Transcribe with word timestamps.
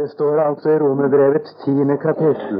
Det 0.00 0.08
står 0.08 0.38
altså 0.40 0.70
i 0.70 0.78
Romerbrevets 0.78 1.54
tiende 1.64 1.96
kapittel. 1.98 2.58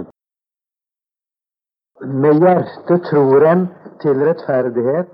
Med 2.23 2.41
hjertet 2.43 3.05
tror 3.11 3.45
en 3.51 3.63
til 4.03 4.25
rettferdighet, 4.29 5.13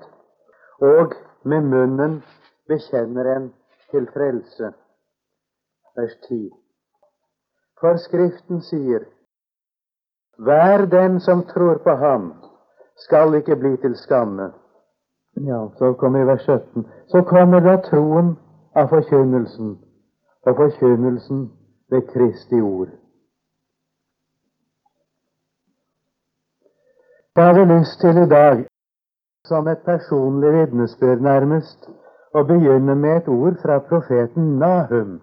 og 0.81 1.13
med 1.45 1.69
munnen 1.73 2.17
bekjenner 2.69 3.29
en 3.37 3.45
til 3.91 4.09
frelse. 4.15 4.71
Vers 5.97 6.17
10. 6.29 6.39
For 7.81 8.01
Skriften 8.07 8.63
sier, 8.71 9.05
Hver 10.39 10.87
den 10.97 11.21
som 11.21 11.45
tror 11.53 11.79
på 11.85 11.95
Ham, 12.01 12.33
skal 13.05 13.35
ikke 13.35 13.57
bli 13.57 13.77
til 13.77 13.95
skamme. 13.97 14.49
Ja, 15.51 15.61
så 15.79 15.93
kommer 15.93 16.25
vers 16.25 16.43
17. 16.43 16.87
Så 17.07 17.23
kommer 17.23 17.61
da 17.61 17.77
troen 17.87 18.35
av 18.75 18.91
forkynnelsen, 18.95 19.79
og 20.47 20.57
forkynnelsen 20.57 21.47
ved 21.91 22.03
Kristi 22.03 22.61
ord. 22.61 22.89
Jeg 27.37 27.45
hadde 27.45 27.79
lyst 27.79 28.01
til 28.01 28.17
i 28.17 28.29
dag, 28.29 28.67
som 29.45 29.69
et 29.69 29.79
personlig 29.85 30.53
vitnesbyrd 30.53 31.21
nærmest, 31.21 31.89
å 32.35 32.43
begynne 32.49 32.95
med 32.95 33.17
et 33.17 33.29
ord 33.29 33.59
fra 33.63 33.79
profeten 33.79 34.57
Nahum 34.61 35.19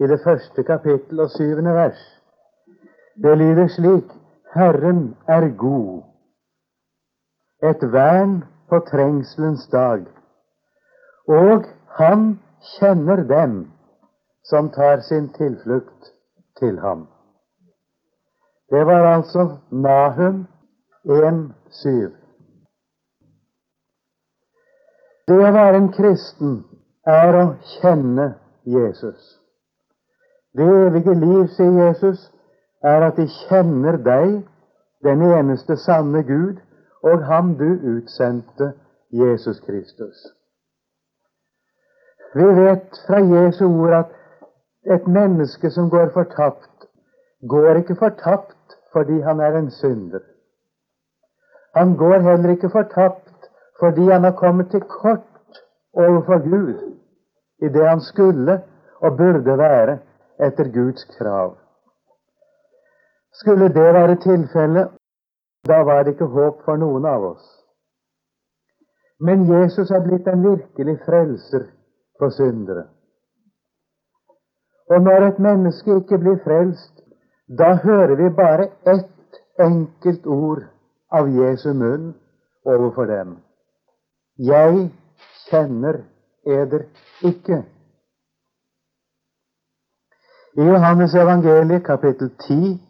i 0.00 0.08
det 0.08 0.20
første 0.24 0.62
kapittel 0.64 1.20
og 1.20 1.30
syvende 1.36 1.74
vers. 1.76 2.00
Det 3.22 3.36
lyder 3.38 3.68
slik 3.68 4.12
Herren 4.54 5.16
er 5.28 5.48
god, 5.56 6.02
et 7.62 7.92
vern 7.92 8.40
på 8.68 8.80
trengselens 8.88 9.66
dag, 9.72 10.06
og 11.28 11.68
han 12.00 12.24
kjenner 12.78 13.22
dem 13.28 13.60
som 14.50 14.70
tar 14.70 15.00
sin 15.00 15.28
tilflukt 15.32 16.12
til 16.58 16.78
ham. 16.80 17.08
Det 18.70 18.86
var 18.86 19.06
altså 19.16 19.56
Nahum 19.70 20.46
1,7. 21.04 22.10
Det 25.28 25.38
å 25.38 25.52
være 25.54 25.76
en 25.78 25.92
kristen 25.94 26.56
er 27.06 27.36
å 27.38 27.44
kjenne 27.76 28.26
Jesus. 28.66 29.36
Det 30.58 30.66
evige 30.66 31.14
liv, 31.14 31.46
sier 31.54 31.76
Jesus, 31.86 32.24
er 32.82 33.06
at 33.06 33.18
de 33.20 33.28
kjenner 33.46 33.98
deg, 34.02 34.40
den 35.06 35.22
eneste 35.22 35.76
sanne 35.78 36.24
Gud, 36.26 36.58
og 37.06 37.22
ham 37.30 37.54
du 37.58 37.68
utsendte, 37.94 38.72
Jesus 39.10 39.60
Kristus. 39.66 40.18
Vi 42.34 42.46
vet 42.58 42.98
fra 43.06 43.18
Jesu 43.26 43.64
ord 43.66 43.94
at 43.94 44.19
et 44.84 45.06
menneske 45.06 45.70
som 45.70 45.90
går 45.90 46.08
fortapt, 46.14 46.86
går 47.48 47.74
ikke 47.82 47.96
fortapt 47.96 48.76
fordi 48.92 49.20
han 49.20 49.40
er 49.40 49.58
en 49.58 49.70
synder. 49.70 50.20
Han 51.74 51.96
går 51.96 52.18
heller 52.18 52.50
ikke 52.50 52.70
fortapt 52.70 53.50
fordi 53.80 54.10
han 54.10 54.24
har 54.24 54.32
kommet 54.32 54.70
til 54.70 54.80
kort 54.80 55.60
overfor 55.92 56.38
Gud 56.50 56.96
i 57.62 57.68
det 57.68 57.88
han 57.88 58.00
skulle 58.00 58.62
og 59.00 59.16
burde 59.16 59.58
være 59.58 59.98
etter 60.46 60.72
Guds 60.72 61.04
krav. 61.04 61.56
Skulle 63.32 63.68
det 63.68 63.94
være 63.94 64.16
tilfellet, 64.16 64.88
da 65.68 65.82
var 65.82 66.02
det 66.02 66.12
ikke 66.12 66.26
håp 66.26 66.64
for 66.64 66.76
noen 66.76 67.04
av 67.04 67.24
oss. 67.24 67.44
Men 69.20 69.44
Jesus 69.48 69.90
er 69.90 70.00
blitt 70.04 70.28
en 70.28 70.44
virkelig 70.44 70.98
frelser 71.04 71.66
for 72.18 72.32
syndere. 72.32 72.86
Og 74.90 75.02
når 75.02 75.26
et 75.26 75.38
menneske 75.38 75.96
ikke 75.96 76.18
blir 76.18 76.38
frelst, 76.44 76.94
da 77.58 77.74
hører 77.84 78.14
vi 78.18 78.30
bare 78.36 78.68
ett 78.94 79.38
enkelt 79.60 80.26
ord 80.26 80.64
av 81.12 81.28
Jesu 81.30 81.72
munn 81.74 82.14
overfor 82.66 83.06
dem. 83.10 83.36
Jeg 84.38 84.88
kjenner 85.50 86.02
eder 86.46 86.86
ikke. 87.22 87.62
I 90.58 90.66
Johannes 90.66 91.14
evangeliet 91.14 91.84
kapittel 91.86 92.32
10 92.48 92.80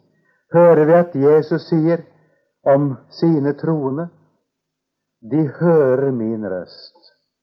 hører 0.53 0.85
vi 0.85 0.97
at 0.97 1.15
Jesus 1.15 1.67
sier 1.69 2.01
om 2.65 2.95
sine 3.19 3.53
troende 3.53 4.07
de 5.31 5.47
hører 5.59 6.11
min 6.11 6.45
røst. 6.49 6.97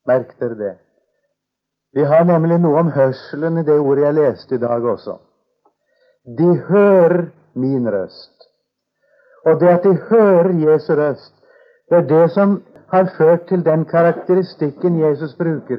Merk 0.07 0.35
dere 0.41 0.59
det. 0.59 0.75
Vi 1.95 2.05
har 2.05 2.25
nemlig 2.25 2.59
noe 2.61 2.81
om 2.83 2.91
hørselen 2.93 3.59
i 3.59 3.65
det 3.67 3.79
ordet 3.81 4.05
jeg 4.05 4.17
leste 4.19 4.55
i 4.55 4.63
dag 4.63 4.85
også. 4.85 5.17
De 6.39 6.49
hører 6.69 7.31
min 7.55 7.89
røst. 7.93 8.35
Og 9.47 9.61
det 9.61 9.69
at 9.69 9.85
de 9.85 9.95
hører 10.11 10.51
Jesu 10.53 10.93
røst, 10.95 11.35
det 11.91 11.97
er 11.97 12.09
det 12.09 12.31
som 12.31 12.63
har 12.89 13.09
ført 13.19 13.47
til 13.49 13.65
den 13.65 13.85
karakteristikken 13.85 15.01
Jesus 15.01 15.35
bruker. 15.35 15.79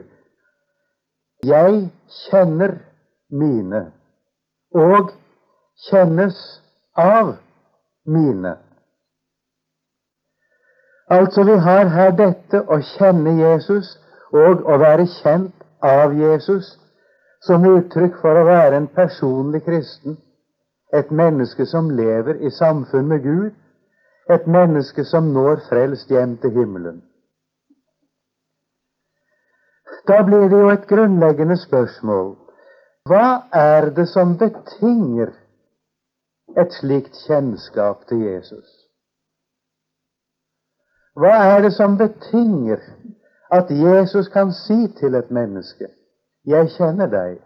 Jeg 1.45 1.91
kjenner 2.25 2.73
mine, 3.31 3.91
og 4.75 5.11
kjennes 5.89 6.63
av 6.97 7.35
mine. 8.05 8.57
Altså, 11.09 11.43
vi 11.43 11.55
har 11.57 11.87
her 11.93 12.11
dette 12.17 12.61
å 12.67 12.81
kjenne 12.95 13.37
Jesus 13.39 13.95
og 14.33 14.65
å 14.65 14.77
være 14.81 15.07
kjent 15.19 15.58
av 15.81 16.15
Jesus 16.17 16.73
som 17.45 17.65
uttrykk 17.65 18.19
for 18.21 18.35
å 18.35 18.47
være 18.47 18.79
en 18.79 18.89
personlig 18.93 19.63
kristen 19.67 20.17
et 20.93 21.11
menneske 21.11 21.65
som 21.65 21.89
lever 21.93 22.41
i 22.41 22.51
samfunn 22.51 23.07
med 23.07 23.23
Gud, 23.23 23.53
et 24.29 24.47
menneske 24.47 25.05
som 25.05 25.31
når 25.33 25.61
frelst 25.69 26.09
hjem 26.09 26.37
til 26.41 26.53
himmelen. 26.53 27.01
Da 30.07 30.21
blir 30.25 30.47
det 30.49 30.57
jo 30.57 30.69
et 30.73 30.87
grunnleggende 30.89 31.57
spørsmål 31.57 32.35
hva 33.09 33.49
er 33.55 33.89
det 33.95 34.05
som 34.09 34.35
betinger 34.37 35.31
et 36.57 36.73
slikt 36.77 37.15
kjennskap 37.25 38.03
til 38.09 38.21
Jesus? 38.21 38.67
Hva 41.17 41.31
er 41.53 41.63
det 41.65 41.71
som 41.73 41.97
betinger 41.97 42.83
at 43.51 43.69
Jesus 43.69 44.27
kan 44.27 44.51
si 44.51 44.87
til 44.99 45.15
et 45.15 45.31
menneske 45.31 45.87
'Jeg 46.45 46.69
kjenner 46.69 47.07
deg'? 47.07 47.41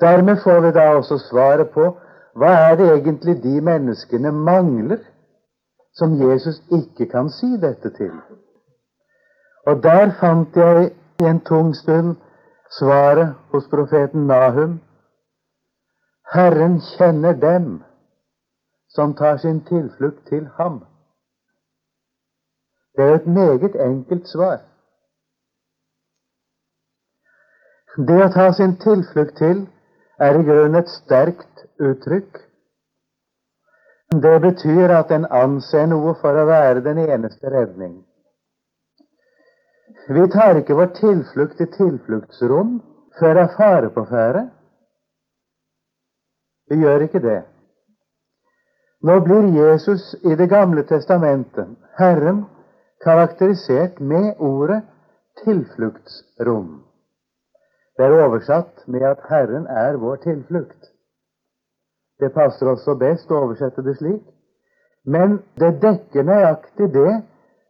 Dermed 0.00 0.36
får 0.44 0.60
vi 0.60 0.70
da 0.72 0.94
også 0.96 1.18
svaret 1.18 1.70
på 1.70 1.96
hva 2.34 2.52
er 2.70 2.76
det 2.76 2.88
egentlig 2.92 3.42
de 3.42 3.60
menneskene 3.60 4.32
mangler, 4.32 4.98
som 5.94 6.30
Jesus 6.30 6.62
ikke 6.72 7.06
kan 7.10 7.30
si 7.30 7.46
dette 7.46 7.90
til. 7.90 8.12
Og 9.66 9.82
der 9.82 10.10
fant 10.20 10.56
jeg 10.56 10.90
i 11.20 11.24
en 11.24 11.40
tung 11.40 11.74
stund 11.76 12.16
svaret 12.78 13.34
hos 13.52 13.68
profeten 13.70 14.26
Nahum. 14.26 14.80
Herren 16.34 16.80
kjenner 16.80 17.32
dem 17.32 17.82
som 18.88 19.14
tar 19.14 19.36
sin 19.36 19.60
tilflukt 19.64 20.26
til 20.26 20.48
ham. 20.58 20.84
Det 22.96 23.04
er 23.04 23.14
et 23.14 23.26
meget 23.26 23.74
enkelt 23.80 24.28
svar. 24.28 24.60
Det 27.96 28.18
å 28.24 28.30
ta 28.34 28.48
sin 28.54 28.76
tilflukt 28.82 29.36
til 29.38 29.66
er 30.22 30.38
i 30.38 30.46
grunnen 30.46 30.78
et 30.80 30.90
sterkt 30.90 31.66
uttrykk. 31.78 32.40
Det 34.24 34.34
betyr 34.42 34.94
at 34.94 35.10
en 35.14 35.26
anser 35.30 35.86
noe 35.90 36.14
for 36.22 36.38
å 36.38 36.46
være 36.46 36.82
den 36.86 36.98
eneste 37.02 37.50
redning. 37.50 37.96
Vi 40.08 40.26
tar 40.30 40.58
ikke 40.60 40.76
vår 40.78 40.90
tilflukt 40.98 41.62
i 41.64 41.70
tilfluktsrom 41.76 42.76
før 43.18 43.34
det 43.34 43.44
er 43.44 43.56
fare 43.56 43.90
på 43.94 44.04
ferde. 44.10 44.44
Vi 46.70 46.78
gjør 46.82 47.06
ikke 47.06 47.22
det. 47.22 47.42
Nå 49.04 49.18
blir 49.20 49.50
Jesus 49.52 50.14
i 50.24 50.34
Det 50.34 50.48
gamle 50.48 50.82
testamentet, 50.88 51.68
Herren, 51.98 52.44
karakterisert 53.04 54.00
med 54.00 54.34
ordet 54.38 54.82
tilfluktsrom. 55.44 56.82
Det 57.96 58.04
er 58.06 58.24
oversatt 58.24 58.86
med 58.86 59.02
at 59.06 59.26
Herren 59.28 59.66
er 59.66 59.96
vår 60.02 60.16
tilflukt. 60.24 60.90
Det 62.20 62.32
passer 62.34 62.70
også 62.70 62.94
best 62.98 63.30
å 63.30 63.42
oversette 63.44 63.84
det 63.86 63.96
slik. 63.98 64.22
Men 65.04 65.38
det 65.60 65.76
dekker 65.82 66.24
nøyaktig 66.24 66.88
det 66.94 67.22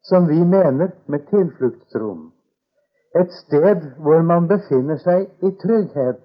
som 0.06 0.28
vi 0.28 0.38
mener 0.44 0.92
med 1.06 1.26
tilfluktsrom. 1.30 2.30
Et 3.20 3.32
sted 3.32 3.82
hvor 4.02 4.22
man 4.22 4.48
befinner 4.48 4.98
seg 5.02 5.26
i 5.42 5.50
trygghet 5.62 6.20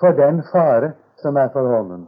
for 0.00 0.16
den 0.16 0.42
fare 0.52 0.92
som 1.22 1.36
er 1.36 1.50
for 1.52 1.68
hånden. 1.68 2.06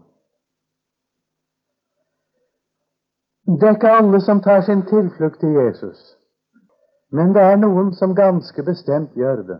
Det 3.61 3.69
er 3.69 3.77
ikke 3.77 3.93
alle 3.99 4.21
som 4.21 4.43
tar 4.43 4.61
sin 4.63 4.83
tilflukt 4.87 5.41
til 5.41 5.57
Jesus, 5.59 6.17
men 7.11 7.35
det 7.35 7.43
er 7.43 7.59
noen 7.59 7.93
som 7.99 8.15
ganske 8.15 8.63
bestemt 8.63 9.17
gjør 9.19 9.43
det. 9.49 9.59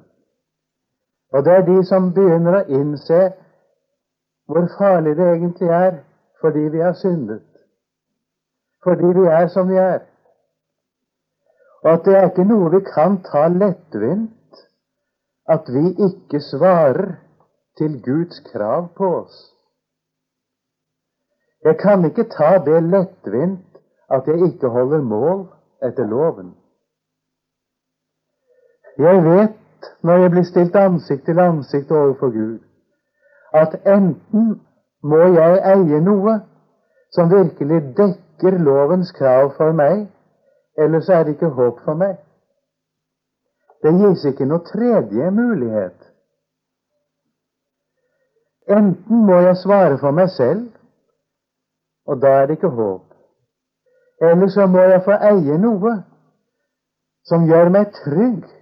Og 1.33 1.45
det 1.45 1.53
er 1.53 1.67
de 1.67 1.79
som 1.87 2.11
begynner 2.15 2.61
å 2.61 2.67
innse 2.81 3.21
hvor 4.51 4.67
farlig 4.79 5.17
det 5.19 5.29
egentlig 5.35 5.71
er 5.75 6.01
fordi 6.43 6.67
vi 6.75 6.83
har 6.83 6.97
syndet. 6.99 7.47
Fordi 8.83 9.13
vi 9.19 9.27
er 9.29 9.49
som 9.53 9.69
vi 9.69 9.79
er. 9.79 10.01
Og 11.85 11.93
at 11.93 12.05
det 12.05 12.17
er 12.17 12.29
ikke 12.31 12.49
noe 12.49 12.71
vi 12.75 12.81
kan 12.87 13.21
ta 13.27 13.47
lettvint 13.53 14.65
at 15.51 15.71
vi 15.75 15.85
ikke 16.07 16.41
svarer 16.41 17.17
til 17.79 18.01
Guds 18.05 18.41
krav 18.53 18.91
på 18.97 19.15
oss. 19.23 19.39
Jeg 21.65 21.79
kan 21.79 22.05
ikke 22.05 22.29
ta 22.33 22.57
det 22.65 22.83
lettvint 22.83 23.81
at 24.11 24.27
jeg 24.27 24.53
ikke 24.53 24.69
holder 24.69 25.03
mål 25.05 25.47
etter 25.83 26.07
loven. 26.09 26.55
Jeg 29.01 29.25
vet, 29.25 29.87
når 30.03 30.17
jeg 30.23 30.31
blir 30.31 30.43
stilt 30.45 30.75
ansikt 30.77 31.25
til 31.25 31.39
ansikt 31.41 31.91
overfor 31.91 32.31
Gud, 32.35 32.59
at 33.53 33.77
enten 33.87 34.61
må 35.03 35.21
jeg 35.37 35.61
eie 35.73 36.01
noe 36.05 36.35
som 37.17 37.31
virkelig 37.31 37.79
dekker 37.97 38.59
lovens 38.67 39.13
krav 39.17 39.55
for 39.57 39.73
meg, 39.73 40.05
eller 40.79 41.01
så 41.01 41.15
er 41.15 41.25
det 41.25 41.39
ikke 41.39 41.55
håp 41.57 41.81
for 41.87 41.97
meg. 42.03 42.19
Det 43.81 43.95
gis 44.03 44.29
ikke 44.29 44.51
noe 44.53 44.67
tredje 44.69 45.31
mulighet. 45.31 45.97
Enten 48.69 49.27
må 49.27 49.41
jeg 49.49 49.57
svare 49.65 49.97
for 49.99 50.13
meg 50.13 50.29
selv, 50.37 50.69
og 52.07 52.21
da 52.21 52.37
er 52.43 52.47
det 52.47 52.61
ikke 52.61 52.77
håp. 52.77 53.07
Eller 54.21 54.49
så 54.53 54.67
må 54.67 54.85
jeg 54.93 55.05
få 55.09 55.17
eie 55.33 55.59
noe 55.59 55.99
som 57.25 57.49
gjør 57.49 57.73
meg 57.73 57.95
trygg 58.05 58.60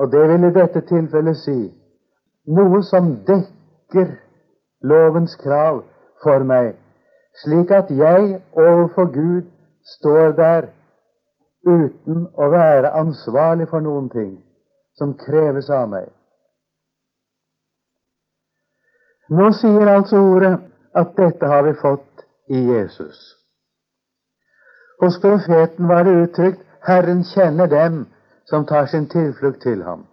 og 0.00 0.12
det 0.12 0.28
vil 0.28 0.44
i 0.48 0.52
dette 0.56 0.80
tilfellet 0.88 1.36
si 1.36 1.58
noe 2.56 2.78
som 2.88 3.10
dekker 3.28 4.14
lovens 4.90 5.34
krav 5.42 5.82
for 6.24 6.44
meg, 6.48 6.70
slik 7.42 7.72
at 7.76 7.90
jeg 7.92 8.38
overfor 8.56 9.10
Gud 9.12 9.50
står 9.96 10.32
der 10.38 10.70
uten 11.68 12.24
å 12.32 12.48
være 12.52 12.94
ansvarlig 12.96 13.68
for 13.68 13.84
noen 13.84 14.08
ting 14.12 14.32
som 14.96 15.12
kreves 15.20 15.68
av 15.70 15.90
meg. 15.92 16.08
Nå 19.30 19.50
sier 19.58 19.92
altså 19.92 20.22
ordet 20.32 20.54
at 20.96 21.12
dette 21.18 21.50
har 21.52 21.66
vi 21.68 21.74
fått 21.82 22.24
i 22.48 22.62
Jesus. 22.72 23.20
Hos 25.00 25.20
profeten 25.20 25.92
var 25.92 26.08
det 26.08 26.16
uttrykt 26.24 26.64
'Herren 26.88 27.22
kjenner 27.34 27.68
dem 27.68 28.06
som 28.50 28.66
tar 28.66 28.86
sin 28.86 29.08
tilflukt 29.08 29.62
til 29.62 29.82
ham. 29.82 30.06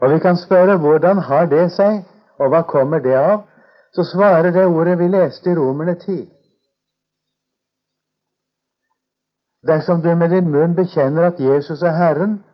Og 0.00 0.10
vi 0.10 0.18
kan 0.18 0.36
spørre 0.36 0.78
hvordan 0.78 1.18
har 1.18 1.46
det 1.46 1.72
seg, 1.72 2.04
og 2.38 2.48
hva 2.48 2.62
kommer 2.62 2.98
det 3.04 3.16
av? 3.16 3.42
Så 3.92 4.04
svarer 4.04 4.50
det 4.50 4.66
ordet 4.66 4.98
vi 4.98 5.08
leste 5.08 5.50
i 5.50 5.56
Romerne 5.56 5.94
10. 5.94 6.20
Dersom 9.66 10.00
du 10.02 10.14
med 10.14 10.30
din 10.30 10.48
munn 10.50 10.74
bekjenner 10.74 11.26
at 11.26 11.40
Jesus 11.40 11.82
er 11.82 11.96
Herren, 11.98 12.44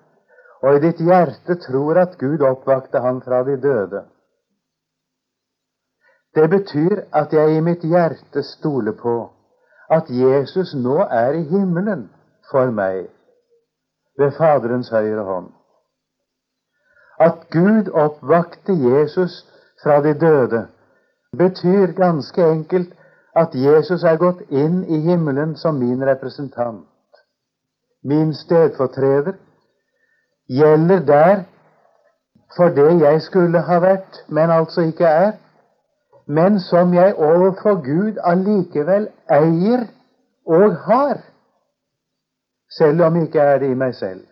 og 0.62 0.76
i 0.76 0.82
ditt 0.87 1.00
hjerte 1.00 1.55
tror 1.62 2.00
at 2.02 2.19
Gud 2.19 2.43
oppvakte 2.43 3.00
han 3.00 3.20
fra 3.22 3.44
de 3.44 3.56
døde. 3.62 4.02
Det 6.34 6.50
betyr 6.50 7.05
at 7.12 7.32
jeg 7.32 7.56
i 7.56 7.61
mitt 7.61 7.84
hjerte 7.84 8.43
stoler 8.43 8.96
på 9.02 9.19
at 9.90 10.11
Jesus 10.11 10.75
nå 10.75 10.99
er 10.99 11.38
i 11.38 11.43
himmelen 11.43 12.08
for 12.50 12.75
meg 12.75 13.06
ved 14.18 14.32
Faderens 14.38 14.90
høyre 14.90 15.24
hånd. 15.24 15.48
At 17.20 17.46
Gud 17.52 17.90
oppvakte 17.92 18.72
Jesus 18.72 19.46
fra 19.82 20.00
de 20.02 20.14
døde, 20.20 20.66
betyr 21.38 21.92
ganske 21.96 22.42
enkelt 22.42 22.92
at 23.36 23.54
Jesus 23.54 24.04
er 24.04 24.16
gått 24.16 24.40
inn 24.50 24.84
i 24.84 25.00
himmelen 25.00 25.56
som 25.56 25.74
min 25.80 26.04
representant. 26.06 26.86
Min 28.04 28.34
stedfortreder 28.34 29.36
gjelder 30.48 31.00
der 31.06 31.44
for 32.56 32.69
det 32.69 33.00
jeg 33.00 33.22
skulle 33.22 33.60
ha 33.60 33.78
vært, 33.82 34.22
men 34.28 34.50
altså 34.50 34.80
ikke 34.80 35.04
er, 35.04 35.32
men 36.26 36.60
som 36.60 36.94
jeg 36.94 37.14
overfor 37.14 37.74
Gud 37.84 38.19
allikevel 38.24 39.08
eier 39.30 39.86
og 40.46 40.76
har 40.86 41.19
selv 42.70 43.02
om 43.02 43.16
ikke 43.22 43.40
er 43.40 43.58
det 43.58 43.70
i 43.70 43.78
meg 43.78 43.94
selv. 43.94 44.24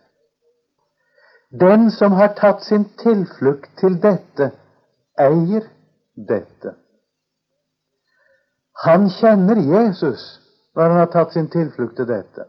Den 1.59 1.91
som 1.91 2.11
har 2.11 2.33
tatt 2.35 2.63
sin 2.63 2.85
tilflukt 2.99 3.69
til 3.79 3.95
dette, 4.01 4.51
eier 5.19 5.69
dette. 6.15 6.73
Han 8.83 9.07
kjenner 9.09 9.61
Jesus 9.61 10.25
når 10.75 10.83
han 10.89 10.99
har 10.99 11.11
tatt 11.13 11.33
sin 11.33 11.47
tilflukt 11.49 11.95
til 11.95 12.07
dette. 12.07 12.47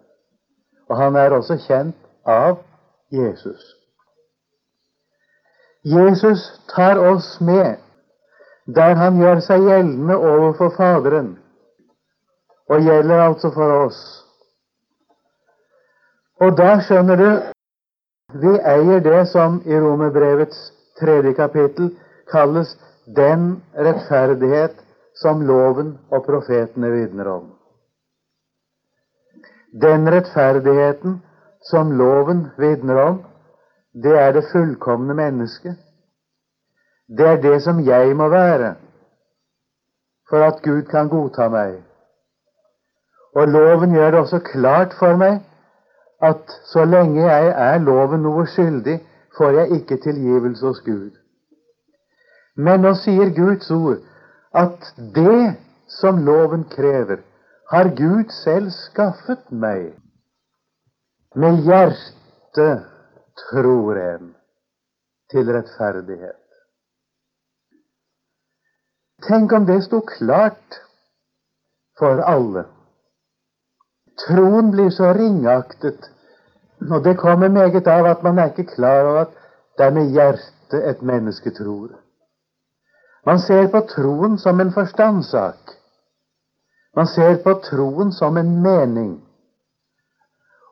Og 0.88 0.96
han 0.98 1.16
er 1.16 1.30
også 1.30 1.58
kjent 1.66 1.96
av 2.26 2.58
Jesus. 3.14 3.62
Jesus 5.86 6.48
tar 6.74 6.98
oss 6.98 7.40
med 7.40 7.76
der 8.66 8.96
han 8.98 9.20
gjør 9.22 9.40
seg 9.46 9.62
gjeldende 9.62 10.16
overfor 10.18 10.72
Faderen, 10.74 11.36
og 12.66 12.82
gjelder 12.82 13.20
altså 13.28 13.52
for 13.54 13.74
oss. 13.84 14.00
Og 16.40 16.56
da 16.56 16.72
skjønner 16.84 17.16
du 17.16 17.28
vi 18.42 18.52
eier 18.58 19.00
det 19.00 19.22
som 19.30 19.60
i 19.64 19.78
Romerbrevets 19.80 20.58
tredje 21.00 21.32
kapittel 21.38 21.92
kalles 22.32 22.74
den 23.16 23.62
rettferdighet 23.72 24.76
som 25.22 25.40
loven 25.48 25.94
og 26.10 26.26
profetene 26.26 26.90
vitner 26.92 27.30
om. 27.30 27.46
Den 29.72 30.08
rettferdigheten 30.12 31.20
som 31.70 31.96
loven 31.96 32.46
vitner 32.60 33.00
om, 33.00 33.18
det 33.94 34.18
er 34.20 34.36
det 34.36 34.44
fullkomne 34.52 35.16
mennesket. 35.16 35.78
Det 37.08 37.26
er 37.26 37.40
det 37.40 37.62
som 37.62 37.80
jeg 37.80 38.16
må 38.16 38.28
være 38.28 38.74
for 40.28 40.42
at 40.42 40.60
Gud 40.62 40.82
kan 40.90 41.08
godta 41.08 41.48
meg. 41.48 41.78
Og 43.36 43.48
loven 43.48 43.94
gjør 43.94 44.10
det 44.10 44.20
også 44.20 44.40
klart 44.52 44.96
for 44.98 45.16
meg 45.16 45.40
at 46.28 46.52
så 46.72 46.84
lenge 46.84 47.22
jeg 47.22 47.52
er 47.68 47.78
loven 47.84 48.24
noe 48.26 48.46
skyldig, 48.50 48.98
får 49.36 49.58
jeg 49.58 49.80
ikke 49.80 50.00
tilgivelse 50.04 50.66
hos 50.66 50.80
Gud. 50.86 51.12
Men 52.56 52.84
nå 52.86 52.94
sier 53.02 53.32
Guds 53.36 53.70
ord 53.70 54.00
at 54.56 54.92
det 55.16 55.56
som 55.98 56.22
loven 56.24 56.64
krever, 56.72 57.20
har 57.70 57.90
Gud 57.98 58.30
selv 58.32 58.70
skaffet 58.70 59.50
meg. 59.50 59.90
Med 61.36 61.60
hjertet 61.66 62.86
tror 63.42 63.98
en 64.00 64.30
til 65.30 65.50
rettferdighet. 65.52 66.40
Tenk 69.26 69.52
om 69.52 69.66
det 69.68 69.82
sto 69.84 70.00
klart 70.06 70.80
for 71.98 72.22
alle 72.22 72.66
Troen 74.16 74.70
blir 74.72 74.88
så 74.96 75.10
ringeaktet, 75.12 76.06
og 76.80 77.04
det 77.04 77.18
kommer 77.18 77.48
meget 77.48 77.86
av 77.86 78.06
at 78.06 78.22
man 78.22 78.38
er 78.38 78.50
ikke 78.52 78.74
klar 78.74 79.04
over 79.04 79.20
at 79.20 79.28
det 79.78 79.86
er 79.86 79.90
med 79.90 80.10
hjertet 80.10 80.88
et 80.90 81.02
menneske 81.02 81.50
tror. 81.50 81.88
Man 83.26 83.38
ser 83.38 83.68
på 83.68 83.80
troen 83.80 84.38
som 84.38 84.60
en 84.60 84.72
forstandssak. 84.72 85.72
Man 86.96 87.06
ser 87.06 87.42
på 87.44 87.54
troen 87.64 88.12
som 88.12 88.36
en 88.36 88.62
mening. 88.62 89.22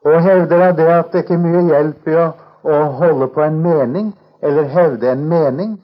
Og 0.05 0.23
hevder 0.23 0.69
av 0.69 0.77
det 0.77 0.87
at 0.93 1.13
det 1.13 1.25
ikke 1.25 1.35
er 1.35 1.43
mye 1.43 1.65
hjelp 1.69 2.09
i 2.09 2.15
å, 2.21 2.29
å 2.63 2.79
holde 3.01 3.29
på 3.35 3.43
en 3.43 3.59
mening, 3.65 4.13
eller 4.43 4.69
hevde 4.69 5.11
en 5.11 5.29
mening. 5.29 5.75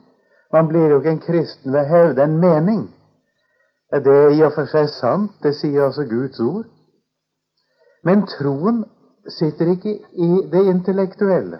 Man 0.53 0.67
blir 0.67 0.89
jo 0.89 0.99
ikke 0.99 1.15
en 1.15 1.23
kristen 1.25 1.73
ved 1.73 1.81
å 1.81 1.89
hevde 1.89 2.23
en 2.23 2.37
mening. 2.39 2.81
Det 3.91 4.07
Er 4.07 4.31
i 4.31 4.41
og 4.45 4.53
for 4.55 4.69
seg 4.71 4.87
sant? 4.89 5.31
Det 5.43 5.55
sier 5.55 5.85
altså 5.85 6.05
Guds 6.07 6.39
ord. 6.39 6.65
Men 8.03 8.23
troen 8.27 8.85
sitter 9.29 9.71
ikke 9.71 9.93
i 10.13 10.29
det 10.51 10.65
intellektuelle. 10.65 11.59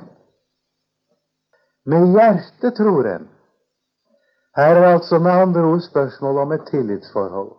Med 1.86 2.08
hjertet 2.14 2.76
tror 2.78 3.08
en. 3.08 3.30
Her 4.56 4.76
er 4.76 4.94
altså 4.94 5.20
med 5.20 5.32
andre 5.32 5.62
ord 5.62 5.82
spørsmål 5.82 6.38
om 6.38 6.52
et 6.52 6.68
tillitsforhold. 6.72 7.52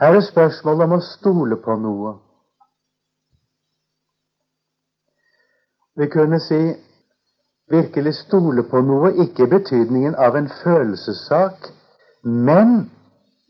Her 0.00 0.14
er 0.16 0.20
spørsmål 0.20 0.82
om 0.82 0.92
å 0.96 1.00
stole 1.04 1.56
på 1.64 1.76
noe. 1.76 2.14
Vi 5.96 6.06
kunne 6.08 6.38
si 6.40 6.60
virkelig 7.70 8.14
stole 8.14 8.62
på 8.70 8.80
noe, 8.80 9.10
ikke 9.24 9.44
i 9.44 9.50
betydningen 9.50 10.14
av 10.14 10.38
en 10.38 10.48
følelsessak, 10.62 11.68
men 12.22 12.90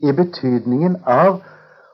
i 0.02 0.12
betydningen 0.12 0.96
av 1.06 1.38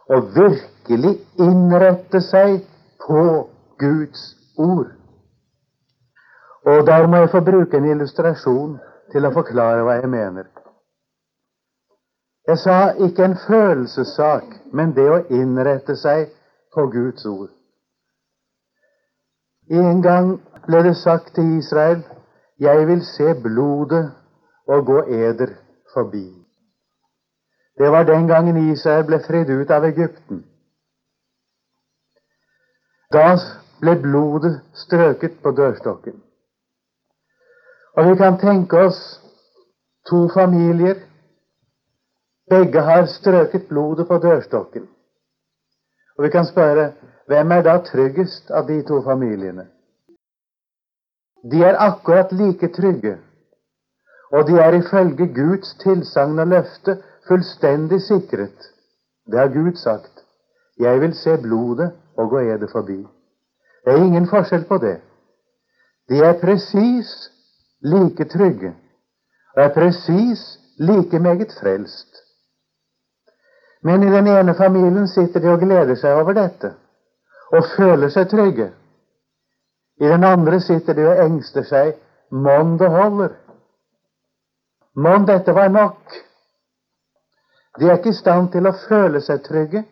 å 0.08 0.20
virkelig 0.38 1.16
innrette 1.42 2.22
seg 2.22 2.62
på 3.06 3.50
Guds 3.78 4.36
ord. 4.58 4.92
Og 6.66 6.86
der 6.86 7.06
må 7.06 7.16
jeg 7.16 7.30
få 7.30 7.40
bruke 7.40 7.76
en 7.76 7.90
illustrasjon 7.90 8.78
til 9.12 9.26
å 9.26 9.32
forklare 9.34 9.84
hva 9.86 9.98
jeg 10.00 10.10
mener. 10.10 10.48
Jeg 12.46 12.58
sa 12.62 12.78
ikke 13.06 13.24
en 13.24 13.38
følelsessak, 13.46 14.44
men 14.72 14.94
det 14.94 15.06
å 15.10 15.22
innrette 15.34 15.96
seg 15.98 16.28
på 16.74 16.86
Guds 16.90 17.26
ord. 17.26 17.50
En 19.70 20.02
gang 20.02 20.36
ble 20.66 20.82
det 20.86 20.96
sagt 20.96 21.34
til 21.34 21.58
Israel, 21.58 22.04
'Jeg 22.58 22.86
vil 22.86 23.02
se 23.04 23.34
blodet 23.42 24.12
og 24.66 24.86
gå 24.86 24.98
eder 25.02 25.50
forbi'. 25.94 26.46
Det 27.78 27.90
var 27.92 28.04
den 28.04 28.26
gangen 28.26 28.72
Israel 28.72 29.04
ble 29.06 29.18
fridd 29.26 29.50
ut 29.50 29.70
av 29.70 29.84
Egypten. 29.84 30.44
Da 33.12 33.36
ble 33.80 33.94
blodet 34.02 34.60
strøket 34.74 35.38
på 35.42 35.50
dørstokken. 35.50 36.16
Og 37.96 38.10
vi 38.10 38.16
kan 38.16 38.38
tenke 38.38 38.80
oss 38.88 39.00
to 40.10 40.26
familier. 40.34 40.98
Begge 42.50 42.82
har 42.82 43.06
strøket 43.06 43.68
blodet 43.68 44.08
på 44.08 44.18
dørstokken. 44.18 44.88
Og 46.18 46.24
vi 46.24 46.30
kan 46.30 46.46
spørre 46.46 46.92
hvem 47.26 47.52
er 47.52 47.62
da 47.62 47.78
tryggest 47.84 48.50
av 48.50 48.66
de 48.68 48.82
to 48.86 49.00
familiene? 49.02 49.66
De 51.50 51.62
er 51.62 51.78
akkurat 51.78 52.32
like 52.32 52.68
trygge, 52.74 53.18
og 54.32 54.46
de 54.48 54.58
er 54.58 54.78
ifølge 54.78 55.26
Guds 55.34 55.74
tilsagn 55.82 56.38
og 56.38 56.46
løfte 56.46 56.96
fullstendig 57.28 58.00
sikret. 58.02 58.70
Det 59.30 59.38
har 59.38 59.52
Gud 59.54 59.76
sagt. 59.76 60.24
Jeg 60.78 61.00
vil 61.00 61.14
se 61.14 61.36
blodet 61.42 61.92
og 62.16 62.30
gå 62.30 62.38
ede 62.38 62.68
forbi. 62.72 62.98
Det 63.84 63.92
er 63.92 64.04
ingen 64.04 64.28
forskjell 64.28 64.64
på 64.68 64.78
det. 64.78 64.96
De 66.08 66.18
er 66.24 66.40
presis 66.40 67.30
like 67.82 68.24
trygge 68.24 68.74
og 69.56 69.62
er 69.62 69.74
presis 69.74 70.58
like 70.78 71.18
meget 71.18 71.52
frelst. 71.60 72.22
Men 73.82 74.02
i 74.02 74.10
den 74.10 74.26
ene 74.26 74.54
familien 74.54 75.08
sitter 75.08 75.40
de 75.40 75.52
og 75.52 75.60
gleder 75.60 75.94
seg 75.94 76.18
over 76.20 76.32
dette 76.32 76.74
og 77.52 77.64
føler 77.76 78.10
seg 78.10 78.28
trygge. 78.30 78.70
I 80.00 80.08
den 80.12 80.24
andre 80.24 80.60
sitter 80.60 80.94
de 80.94 81.08
og 81.08 81.24
engster 81.24 81.62
seg. 81.62 81.94
Mon 82.30 82.78
det 82.78 82.90
holder? 82.90 83.36
Mon 84.96 85.26
dette 85.26 85.54
var 85.54 85.68
nok? 85.68 86.16
De 87.78 87.86
er 87.86 87.98
ikke 87.98 88.10
i 88.10 88.18
stand 88.18 88.50
til 88.52 88.66
å 88.66 88.74
føle 88.88 89.20
seg 89.20 89.44
trygge, 89.44 89.84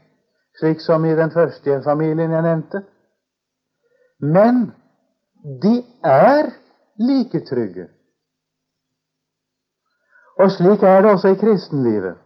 slik 0.59 0.81
som 0.81 1.05
i 1.05 1.15
den 1.17 1.31
første 1.31 1.81
familien 1.85 2.33
jeg 2.33 2.43
nevnte. 2.43 2.83
Men 4.21 4.73
de 5.63 5.83
er 6.05 6.53
like 6.99 7.41
trygge. 7.49 7.89
Og 10.39 10.51
slik 10.51 10.83
er 10.83 11.03
det 11.03 11.11
også 11.11 11.35
i 11.35 11.41
kristenlivet. 11.41 12.17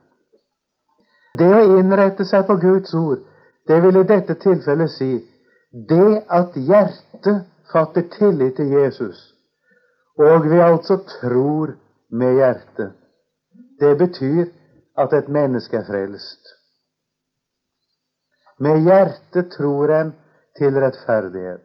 Det 1.38 1.48
å 1.54 1.78
innrette 1.78 2.24
seg 2.26 2.46
på 2.48 2.56
Guds 2.62 2.94
ord, 2.94 3.20
det 3.68 3.82
vil 3.84 4.00
i 4.00 4.06
dette 4.08 4.34
tilfellet 4.42 4.90
si 4.90 5.10
det 5.90 6.22
at 6.32 6.56
hjertet 6.56 7.44
fatter 7.72 8.06
tillit 8.16 8.56
til 8.56 8.72
Jesus, 8.72 9.18
og 10.18 10.48
vi 10.50 10.60
altså 10.64 10.96
tror 11.20 11.74
med 12.10 12.40
hjertet. 12.40 12.94
Det 13.80 13.92
betyr 13.98 14.48
at 14.98 15.12
et 15.12 15.28
menneske 15.28 15.76
er 15.76 15.86
frelst. 15.86 16.57
Med 18.58 18.82
hjertet 18.86 19.52
tror 19.56 19.90
en 19.94 20.14
til 20.58 20.74
rettferdighet. 20.82 21.62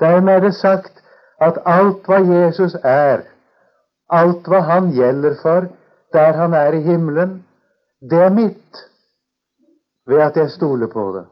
Dermed 0.00 0.34
er 0.34 0.40
det 0.40 0.54
sagt 0.54 1.02
at 1.40 1.58
alt 1.66 2.06
hva 2.06 2.20
Jesus 2.24 2.76
er, 2.84 3.24
alt 4.10 4.48
hva 4.48 4.60
han 4.68 4.92
gjelder 4.94 5.36
for 5.42 5.68
der 6.12 6.32
han 6.32 6.54
er 6.54 6.72
i 6.72 6.82
himmelen, 6.82 7.46
det 8.10 8.18
er 8.18 8.30
mitt 8.30 8.86
ved 10.06 10.20
at 10.20 10.36
jeg 10.36 10.50
stoler 10.50 10.86
på 10.86 11.04
det. 11.16 11.26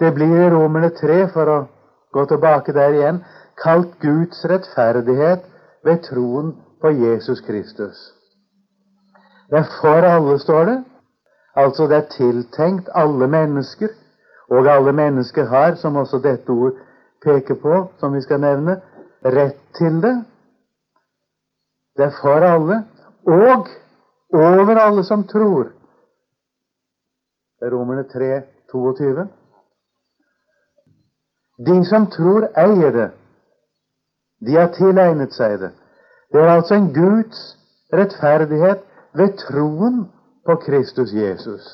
Det 0.00 0.14
blir 0.14 0.46
i 0.46 0.50
Romerne 0.50 0.90
3, 0.96 1.18
for 1.32 1.52
å 1.52 1.58
gå 2.12 2.24
tilbake 2.26 2.72
der 2.72 2.96
igjen, 2.96 3.20
kalt 3.62 3.98
Guds 4.00 4.44
rettferdighet 4.48 5.44
ved 5.84 6.02
troen 6.08 6.54
på 6.80 6.90
Jesus 6.90 7.42
Kristus. 7.46 7.98
Det 9.50 9.58
er 9.58 9.68
for 9.80 10.06
alle, 10.08 10.38
står 10.38 10.64
det. 10.64 10.78
Altså 11.60 11.86
det 11.88 11.96
er 11.96 12.12
tiltenkt 12.16 12.88
alle 12.94 13.28
mennesker. 13.28 13.88
Og 14.50 14.66
alle 14.66 14.92
mennesker 14.92 15.46
har, 15.46 15.74
som 15.74 15.96
også 15.96 16.18
dette 16.18 16.50
ord 16.50 16.72
peker 17.22 17.54
på, 17.54 17.84
som 18.00 18.14
vi 18.14 18.22
skal 18.24 18.40
nevne, 18.40 18.80
rett 19.24 19.60
til 19.78 20.00
det. 20.02 20.16
Det 21.96 22.04
er 22.04 22.16
for 22.22 22.46
alle, 22.46 22.84
og 23.26 23.68
over 24.32 24.78
alle 24.78 25.04
som 25.04 25.24
tror. 25.28 25.68
Er 27.62 27.70
Romerne 27.70 28.04
3, 28.08 28.42
22. 28.72 29.28
De 31.66 31.84
som 31.84 32.06
tror, 32.06 32.48
eier 32.56 32.90
det. 32.90 33.10
De 34.46 34.56
har 34.56 34.72
tilegnet 34.72 35.34
seg 35.36 35.58
det. 35.60 35.70
Det 36.32 36.40
er 36.40 36.54
altså 36.54 36.74
en 36.74 36.92
Guds 36.94 37.42
rettferdighet 37.92 38.80
ved 39.14 39.36
troen 39.42 40.06
på 40.50 40.56
Kristus 40.56 41.12
Jesus. 41.12 41.66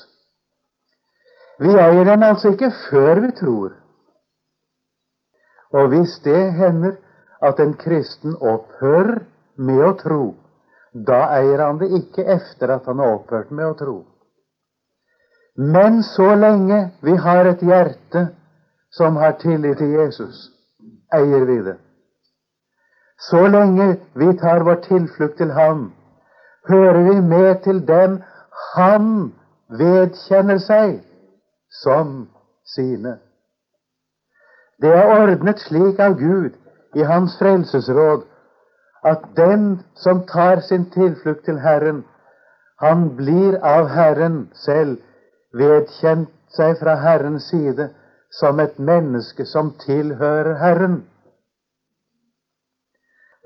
Vi 1.58 1.72
eier 1.72 2.04
den 2.04 2.22
altså 2.22 2.52
ikke 2.52 2.72
før 2.90 3.20
vi 3.24 3.30
tror. 3.38 3.76
Og 5.72 5.88
hvis 5.88 6.18
det 6.24 6.52
hender 6.52 6.98
at 7.42 7.60
en 7.60 7.72
kristen 7.80 8.36
opphører 8.36 9.22
med 9.56 9.80
å 9.86 9.94
tro, 10.02 10.24
da 11.08 11.22
eier 11.38 11.64
han 11.64 11.80
det 11.80 11.88
ikke 12.00 12.26
efter 12.36 12.74
at 12.76 12.84
han 12.88 13.00
har 13.00 13.16
opphørt 13.16 13.50
med 13.50 13.70
å 13.70 13.78
tro. 13.80 13.96
Men 15.56 16.02
så 16.04 16.34
lenge 16.36 16.82
vi 17.04 17.16
har 17.16 17.48
et 17.48 17.64
hjerte 17.64 18.26
som 18.92 19.16
har 19.16 19.38
tillit 19.40 19.80
til 19.80 19.96
Jesus, 19.96 20.50
eier 21.16 21.48
vi 21.48 21.60
det. 21.64 21.78
Så 23.28 23.46
lenge 23.48 23.94
vi 24.12 24.32
tar 24.36 24.64
vår 24.68 24.82
tilflukt 24.84 25.38
til 25.40 25.52
Ham, 25.56 25.86
hører 26.68 27.02
vi 27.08 27.20
med 27.20 27.62
til 27.64 27.80
dem 27.88 28.20
han 28.76 29.32
vedkjenner 29.72 30.58
seg 30.60 30.98
som 31.82 32.26
sine. 32.74 33.16
Det 34.82 34.92
er 34.92 35.12
ordnet 35.16 35.62
slik 35.64 36.00
av 36.02 36.18
Gud 36.20 36.52
i 36.96 37.06
Hans 37.08 37.38
frelsesråd 37.40 38.26
at 39.06 39.24
den 39.38 39.66
som 39.96 40.24
tar 40.28 40.60
sin 40.66 40.84
tilflukt 40.92 41.46
til 41.48 41.58
Herren, 41.62 42.04
han 42.80 43.08
blir 43.16 43.56
av 43.64 43.88
Herren 43.88 44.48
selv 44.66 45.00
vedkjent 45.56 46.32
seg 46.52 46.76
fra 46.80 46.98
Herrens 47.00 47.48
side 47.48 47.88
som 48.40 48.60
et 48.60 48.76
menneske 48.78 49.46
som 49.48 49.72
tilhører 49.86 50.58
Herren. 50.60 50.98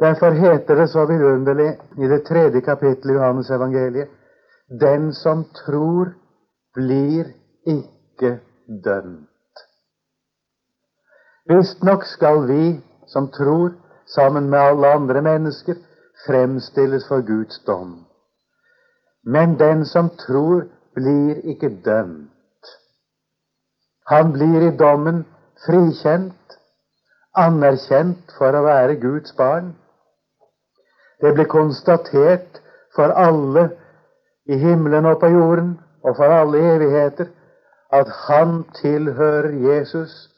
Derfor 0.01 0.35
heter 0.35 0.81
det 0.81 0.89
så 0.91 1.05
vidunderlig 1.07 1.77
i 1.99 2.09
det 2.09 2.25
tredje 2.27 2.65
kapittelet 2.67 3.15
i 3.15 3.19
Johannes 3.19 3.51
evangeliet 3.51 4.17
Den 4.71 5.13
som 5.15 5.45
tror, 5.55 6.15
blir 6.75 7.25
ikke 7.67 8.39
dømt. 8.85 9.65
Visstnok 11.51 12.05
skal 12.07 12.47
vi 12.49 12.81
som 13.07 13.31
tror, 13.35 13.73
sammen 14.07 14.51
med 14.51 14.59
alle 14.59 14.93
andre 14.95 15.23
mennesker, 15.23 15.75
fremstilles 16.27 17.09
for 17.09 17.27
Guds 17.27 17.59
dom. 17.67 18.07
Men 19.25 19.59
den 19.59 19.85
som 19.85 20.11
tror, 20.27 20.69
blir 20.95 21.43
ikke 21.45 21.75
dømt. 21.85 22.71
Han 24.07 24.33
blir 24.33 24.69
i 24.69 24.77
dommen 24.77 25.25
frikjent, 25.67 26.59
anerkjent 27.35 28.33
for 28.39 28.55
å 28.55 28.63
være 28.67 29.01
Guds 29.03 29.35
barn 29.39 29.75
det 31.21 31.35
ble 31.37 31.45
konstatert 31.53 32.61
for 32.97 33.13
alle 33.13 33.69
i 34.51 34.59
himmelen 34.59 35.07
og 35.07 35.21
på 35.21 35.31
jorden 35.31 35.77
og 36.03 36.17
for 36.17 36.35
alle 36.35 36.63
evigheter 36.75 37.31
at 37.93 38.09
han 38.27 38.65
tilhører 38.81 39.51
Jesus. 39.69 40.31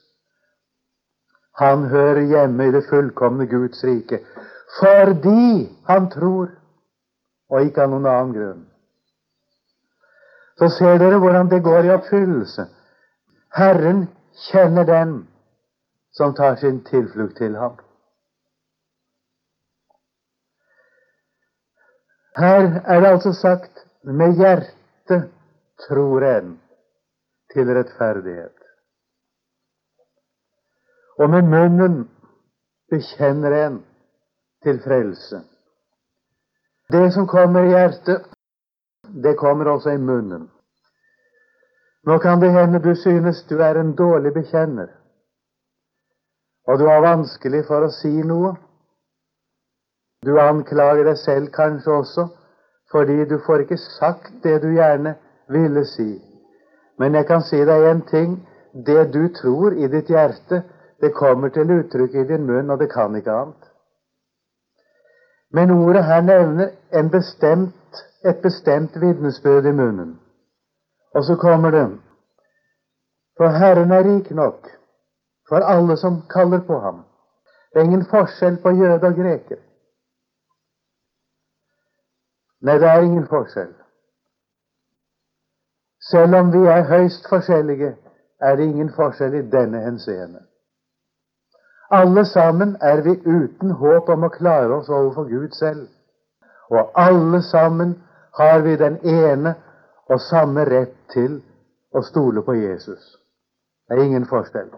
Han 1.57 1.85
hører 1.89 2.21
hjemme 2.21 2.67
i 2.67 2.71
det 2.71 2.83
fullkomne 2.89 3.47
Guds 3.47 3.83
rike 3.83 4.19
fordi 4.79 5.69
han 5.87 6.09
tror, 6.09 6.47
og 7.49 7.61
ikke 7.61 7.83
av 7.83 7.91
noen 7.91 8.07
annen 8.09 8.31
grunn. 8.33 8.61
Så 10.57 10.69
ser 10.73 10.97
dere 10.97 11.19
hvordan 11.21 11.51
det 11.51 11.59
går 11.63 11.85
i 11.85 11.91
oppfyllelse. 11.93 12.65
Herren 13.53 14.07
kjenner 14.47 14.87
den 14.89 15.13
som 16.17 16.33
tar 16.33 16.55
sin 16.55 16.81
tilflukt 16.89 17.37
til 17.37 17.57
ham. 17.57 17.77
Her 22.37 22.81
er 22.85 22.99
det 23.01 23.11
altså 23.13 23.33
sagt 23.33 23.85
med 24.03 24.35
hjertet 24.35 25.29
tror 25.87 26.23
en 26.23 26.59
til 27.53 27.69
rettferdighet. 27.75 28.57
Og 31.19 31.29
med 31.29 31.47
munnen 31.47 32.09
bekjenner 32.91 33.55
en 33.65 33.77
til 34.63 34.81
frelse. 34.83 35.39
Det 36.91 37.13
som 37.13 37.27
kommer 37.27 37.63
i 37.63 37.71
hjertet, 37.71 38.27
det 39.23 39.37
kommer 39.37 39.71
også 39.71 39.95
i 39.95 39.97
munnen. 40.01 40.49
Nå 42.03 42.17
kan 42.19 42.41
det 42.41 42.51
hende 42.51 42.83
du 42.83 42.95
synes 42.95 43.45
du 43.47 43.59
er 43.61 43.79
en 43.79 43.95
dårlig 43.95 44.33
bekjenner, 44.33 44.89
og 46.67 46.79
du 46.79 46.87
har 46.87 47.01
vanskelig 47.01 47.63
for 47.67 47.87
å 47.87 47.91
si 47.91 48.11
noe. 48.27 48.55
Du 50.23 50.35
anklager 50.39 51.07
deg 51.07 51.17
selv 51.19 51.51
kanskje 51.55 51.91
også 51.91 52.27
fordi 52.93 53.25
du 53.25 53.39
får 53.45 53.65
ikke 53.65 53.77
sagt 53.77 54.33
det 54.43 54.61
du 54.61 54.69
gjerne 54.75 55.15
ville 55.49 55.85
si. 55.85 56.21
Men 56.99 57.15
jeg 57.15 57.25
kan 57.25 57.41
si 57.41 57.59
deg 57.65 57.89
en 57.89 58.01
ting. 58.07 58.35
Det 58.73 59.13
du 59.13 59.27
tror 59.33 59.73
i 59.73 59.87
ditt 59.87 60.09
hjerte, 60.09 60.63
det 61.01 61.13
kommer 61.13 61.49
til 61.53 61.69
uttrykk 61.71 62.15
i 62.15 62.27
din 62.29 62.45
munn, 62.45 62.69
og 62.69 62.79
det 62.79 62.89
kan 62.93 63.15
ikke 63.15 63.31
annet. 63.31 63.69
Men 65.53 65.71
ordet 65.71 66.05
her 66.05 66.21
nevner 66.21 66.69
bestemt, 67.11 68.01
et 68.25 68.39
bestemt 68.41 69.01
vitnesbyrd 69.01 69.65
i 69.65 69.71
munnen. 69.71 70.19
Og 71.13 71.23
så 71.23 71.35
kommer 71.35 71.71
det 71.71 71.89
For 73.37 73.47
Herren 73.47 73.91
er 73.91 74.03
rik 74.03 74.31
nok 74.31 74.69
for 75.49 75.55
alle 75.55 75.97
som 75.97 76.21
kaller 76.29 76.59
på 76.67 76.79
ham. 76.79 77.03
Det 77.73 77.79
er 77.79 77.85
ingen 77.85 78.05
forskjell 78.05 78.57
på 78.63 78.69
jøde 78.69 79.07
og 79.07 79.15
greker. 79.15 79.57
Nei, 82.63 82.79
det 82.79 82.87
er 82.89 83.01
ingen 83.01 83.27
forskjell. 83.27 83.73
Selv 86.11 86.35
om 86.35 86.51
vi 86.53 86.67
er 86.67 86.83
høyst 86.87 87.27
forskjellige, 87.29 87.95
er 88.41 88.55
det 88.55 88.63
ingen 88.63 88.91
forskjell 88.95 89.35
i 89.39 89.41
denne 89.51 89.81
henseende. 89.83 90.39
Alle 91.91 92.25
sammen 92.25 92.77
er 92.81 93.01
vi 93.01 93.17
uten 93.25 93.71
håp 93.71 94.09
om 94.09 94.23
å 94.23 94.31
klare 94.33 94.77
oss 94.77 94.89
overfor 94.89 95.27
Gud 95.29 95.51
selv. 95.59 95.87
Og 96.71 96.91
alle 96.95 97.41
sammen 97.41 97.97
har 98.39 98.63
vi 98.65 98.75
den 98.75 98.97
ene 99.03 99.55
og 100.09 100.21
samme 100.21 100.65
rett 100.65 100.95
til 101.13 101.41
å 101.93 102.01
stole 102.01 102.41
på 102.41 102.55
Jesus. 102.57 103.03
Det 103.87 103.99
er 103.99 104.03
ingen 104.07 104.25
forskjell. 104.25 104.71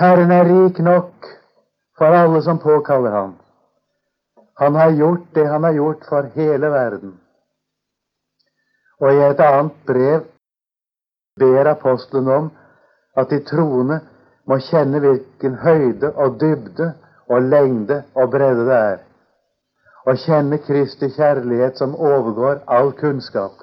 Herren 0.00 0.32
er 0.32 0.48
rik 0.48 0.78
nok 0.78 1.28
for 1.98 2.16
alle 2.16 2.42
som 2.42 2.58
påkaller 2.58 3.10
ham. 3.10 3.36
Han 4.54 4.74
har 4.74 4.90
gjort 4.90 5.34
det 5.34 5.46
han 5.46 5.64
har 5.64 5.72
gjort 5.72 6.04
for 6.08 6.22
hele 6.34 6.70
verden. 6.70 7.14
Og 9.00 9.12
i 9.12 9.22
et 9.26 9.40
annet 9.40 9.78
brev 9.86 10.24
ber 11.40 11.70
apostelen 11.70 12.28
om 12.28 12.50
at 13.16 13.30
de 13.30 13.40
troende 13.44 14.00
må 14.46 14.58
kjenne 14.58 15.00
hvilken 15.00 15.56
høyde 15.62 16.12
og 16.12 16.38
dybde 16.40 16.92
og 17.28 17.42
lengde 17.42 18.02
og 18.14 18.30
bredde 18.30 18.66
det 18.68 18.76
er, 18.76 18.98
og 20.06 20.18
kjenne 20.26 20.58
Kristi 20.58 21.08
kjærlighet 21.16 21.78
som 21.78 21.94
overgår 21.96 22.62
all 22.66 22.92
kunnskap. 22.92 23.62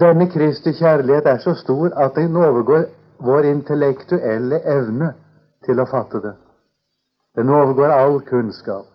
Denne 0.00 0.30
Kristi 0.32 0.72
kjærlighet 0.72 1.26
er 1.26 1.38
så 1.38 1.54
stor 1.54 1.92
at 2.04 2.14
den 2.16 2.36
overgår 2.36 2.86
vår 3.20 3.50
intellektuelle 3.52 4.62
evne 4.64 5.12
til 5.64 5.80
å 5.80 5.88
fatte 5.90 6.22
det. 6.24 6.36
Den 7.36 7.48
overgår 7.48 7.92
all 7.92 8.20
kunnskap. 8.20 8.86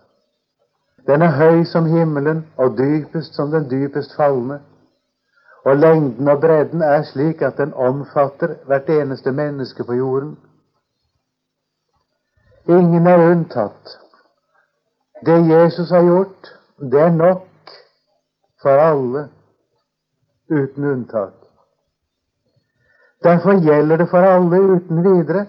Den 1.08 1.22
er 1.22 1.36
høy 1.38 1.64
som 1.64 1.86
himmelen 1.86 2.46
og 2.58 2.78
dypest 2.78 3.36
som 3.36 3.52
den 3.52 3.70
dypest 3.70 4.16
falne. 4.16 4.60
Og 5.66 5.78
lengden 5.78 6.28
og 6.28 6.42
bredden 6.42 6.82
er 6.82 7.04
slik 7.04 7.42
at 7.42 7.58
den 7.58 7.74
omfatter 7.74 8.56
hvert 8.66 8.90
eneste 8.90 9.32
menneske 9.32 9.84
på 9.84 9.94
jorden. 9.94 10.38
Ingen 12.68 13.08
er 13.08 13.32
unntatt. 13.32 13.98
Det 15.26 15.40
Jesus 15.50 15.90
har 15.90 16.04
gjort, 16.04 16.52
det 16.78 17.02
er 17.02 17.10
nok 17.10 17.48
for 18.62 18.70
alle, 18.70 19.30
uten 20.50 20.86
unntak. 20.86 21.34
Derfor 23.24 23.62
gjelder 23.66 23.98
det 23.98 24.10
for 24.10 24.18
alle 24.18 24.62
uten 24.62 25.04
videre 25.04 25.46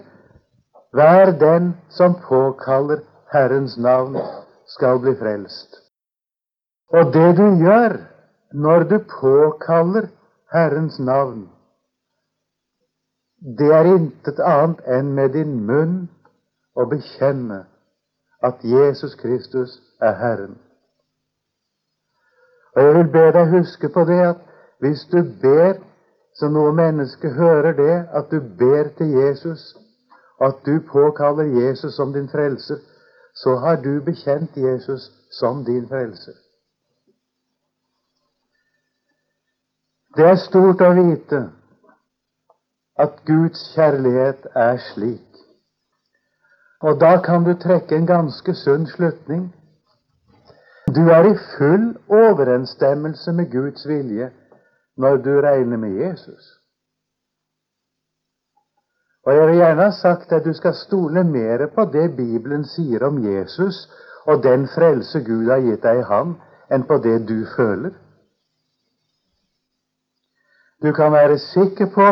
hver 0.91 1.31
den 1.39 1.73
som 1.89 2.15
påkaller 2.21 2.99
Herrens 3.33 3.77
navn 3.77 4.17
skal 4.67 4.99
bli 4.99 5.15
frelst. 5.19 5.81
Og 6.89 7.13
det 7.13 7.37
du 7.37 7.47
gjør 7.63 7.97
når 8.53 8.83
du 8.83 8.97
påkaller 9.21 10.07
Herrens 10.53 10.99
navn, 10.99 11.49
det 13.59 13.73
er 13.73 13.89
intet 13.95 14.39
annet 14.39 14.79
enn 14.87 15.11
med 15.15 15.35
din 15.35 15.57
munn 15.67 15.97
å 16.75 16.87
bekjenne 16.89 17.65
at 18.43 18.63
Jesus 18.63 19.15
Kristus 19.19 19.75
er 20.01 20.15
Herren. 20.17 20.55
Og 22.75 22.83
Jeg 22.83 22.95
vil 22.95 23.11
be 23.11 23.25
deg 23.33 23.53
huske 23.53 23.89
på 23.89 24.05
det 24.09 24.21
at 24.29 24.41
hvis 24.79 25.03
du 25.11 25.19
ber 25.41 25.77
så 26.37 26.49
noe 26.53 26.71
menneske 26.73 27.29
hører 27.33 27.73
det, 27.77 27.95
at 28.13 28.29
du 28.31 28.39
ber 28.59 28.91
til 28.97 29.15
Jesus, 29.17 29.73
at 30.41 30.55
du 30.65 30.79
påkaller 30.91 31.43
Jesus 31.43 31.95
som 31.95 32.13
din 32.13 32.29
frelser, 32.29 32.77
så 33.35 33.55
har 33.55 33.75
du 33.75 34.01
bekjent 34.01 34.57
Jesus 34.57 35.11
som 35.31 35.65
din 35.65 35.87
frelser. 35.87 36.33
Det 40.17 40.25
er 40.25 40.35
stort 40.41 40.81
å 40.81 40.93
vite 40.97 41.43
at 42.97 43.19
Guds 43.25 43.61
kjærlighet 43.75 44.47
er 44.55 44.77
slik. 44.93 45.23
Og 46.81 46.99
da 47.01 47.17
kan 47.25 47.45
du 47.45 47.53
trekke 47.53 47.95
en 47.97 48.09
ganske 48.09 48.53
sunn 48.53 48.87
slutning. 48.89 49.47
Du 50.95 51.09
er 51.13 51.29
i 51.29 51.37
full 51.57 51.87
overensstemmelse 52.07 53.33
med 53.33 53.51
Guds 53.51 53.87
vilje 53.87 54.31
når 54.97 55.17
du 55.17 55.31
regner 55.41 55.77
med 55.77 55.97
Jesus. 56.01 56.57
Og 59.27 59.35
jeg 59.35 59.47
vil 59.47 59.57
gjerne 59.59 59.83
ha 59.83 59.91
sagt 59.91 60.31
at 60.31 60.45
du 60.45 60.53
skal 60.55 60.73
stole 60.73 61.23
mer 61.27 61.65
på 61.75 61.83
det 61.91 62.13
Bibelen 62.15 62.61
sier 62.63 63.03
om 63.03 63.17
Jesus 63.19 63.89
og 64.23 64.43
den 64.43 64.67
frelse 64.71 65.19
Gud 65.19 65.49
har 65.51 65.59
gitt 65.65 65.83
deg 65.83 65.99
i 65.99 66.05
ham, 66.07 66.37
enn 66.71 66.85
på 66.87 66.95
det 67.03 67.17
du 67.27 67.41
føler. 67.55 67.91
Du 70.83 70.93
kan 70.95 71.11
være 71.11 71.37
sikker 71.43 71.89
på 71.95 72.05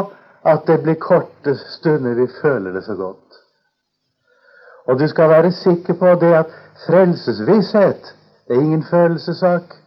at 0.51 0.67
det 0.67 0.81
blir 0.83 0.99
korte 0.99 1.53
stunder 1.77 2.19
vi 2.19 2.27
føler 2.41 2.75
det 2.75 2.83
så 2.83 2.97
godt. 2.99 3.39
Og 4.87 4.99
du 4.99 5.07
skal 5.07 5.29
være 5.29 5.51
sikker 5.51 5.95
på 6.03 6.17
det 6.19 6.33
at 6.41 6.51
frelsesvisshet 6.83 8.11
er 8.49 8.59
ingen 8.59 8.83
følelsessak. 8.83 9.79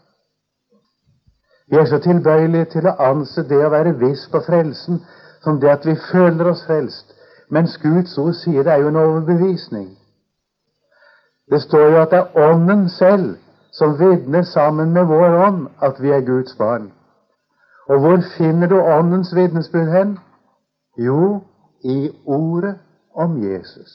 Vi 1.68 1.76
er 1.76 1.84
så 1.84 2.00
tilbøyelige 2.08 2.72
til 2.78 2.88
å 2.88 2.96
anse 3.10 3.44
det 3.52 3.60
å 3.66 3.70
være 3.76 3.98
viss 4.00 4.24
på 4.32 4.40
frelsen 4.48 5.04
som 5.44 5.60
det 5.60 5.70
at 5.76 5.86
vi 5.86 5.96
føler 6.08 6.54
oss 6.54 6.64
frelst. 6.64 7.17
Mens 7.50 7.78
Guds 7.82 8.18
ord 8.18 8.32
sier 8.32 8.62
det 8.62 8.72
er 8.72 8.82
jo 8.82 8.88
en 8.88 8.96
overbevisning. 8.96 9.88
Det 11.50 11.62
står 11.62 11.86
jo 11.92 12.02
at 12.02 12.10
det 12.10 12.18
er 12.18 12.50
Ånden 12.50 12.88
selv 12.88 13.36
som 13.72 13.98
vitner 13.98 14.42
sammen 14.42 14.92
med 14.92 15.04
vår 15.04 15.36
ånd 15.46 15.68
at 15.82 16.02
vi 16.02 16.10
er 16.10 16.20
Guds 16.26 16.56
barn. 16.58 16.92
Og 17.88 18.00
hvor 18.00 18.18
finner 18.36 18.68
du 18.68 18.80
Åndens 18.80 19.34
vitnesbyrd 19.36 19.88
hen? 19.88 20.18
Jo, 20.98 21.40
i 21.84 22.10
ordet 22.26 22.78
om 23.14 23.42
Jesus. 23.42 23.90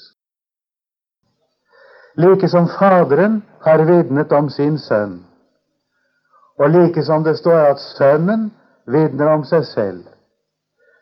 Like 2.18 2.50
som 2.50 2.68
Faderen 2.80 3.44
har 3.62 3.84
vitnet 3.86 4.32
om 4.32 4.50
sin 4.50 4.78
sønn, 4.80 5.26
og 6.60 6.70
like 6.70 7.04
som 7.04 7.24
det 7.24 7.38
står 7.38 7.58
at 7.58 7.80
Sønnen 7.80 8.52
vitner 8.86 9.28
om 9.28 9.44
seg 9.44 9.66
selv, 9.66 10.04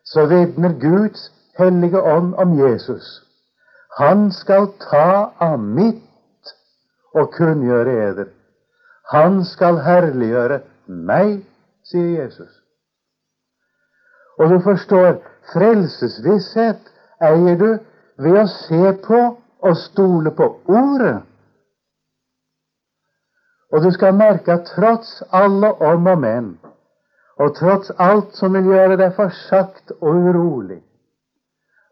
så 0.06 0.26
vitner 0.26 0.80
Guds 0.80 1.32
Hellige 1.58 2.02
Ånd 2.02 2.36
om 2.36 2.54
Jesus. 2.60 3.22
Han 3.98 4.32
skal 4.32 4.68
ta 4.80 5.34
av 5.40 5.60
mitt 5.60 6.54
og 7.14 7.34
kunngjøre 7.36 7.96
eder. 8.10 8.30
Han 9.12 9.42
skal 9.46 9.82
herliggjøre 9.84 10.62
meg, 10.88 11.42
sier 11.84 12.24
Jesus. 12.24 12.52
Og 14.40 14.50
du 14.50 14.60
forstår, 14.64 15.20
frelsesvisshet 15.52 16.88
eier 17.22 17.58
du 17.60 17.70
ved 18.22 18.38
å 18.42 18.48
se 18.48 18.94
på 19.06 19.20
og 19.62 19.78
stole 19.78 20.32
på 20.38 20.48
Ordet. 20.72 21.20
Og 23.72 23.84
du 23.84 23.92
skal 23.96 24.16
merke 24.16 24.56
at 24.56 24.72
tross 24.76 25.22
alle 25.32 25.72
om 25.92 26.08
og 26.12 26.20
men, 26.20 26.48
og 27.40 27.54
tross 27.60 27.92
alt 27.98 28.36
som 28.36 28.56
vil 28.56 28.72
gjøre 28.74 28.98
deg 29.00 29.14
forsagt 29.16 29.94
og 30.00 30.18
urolig, 30.32 30.82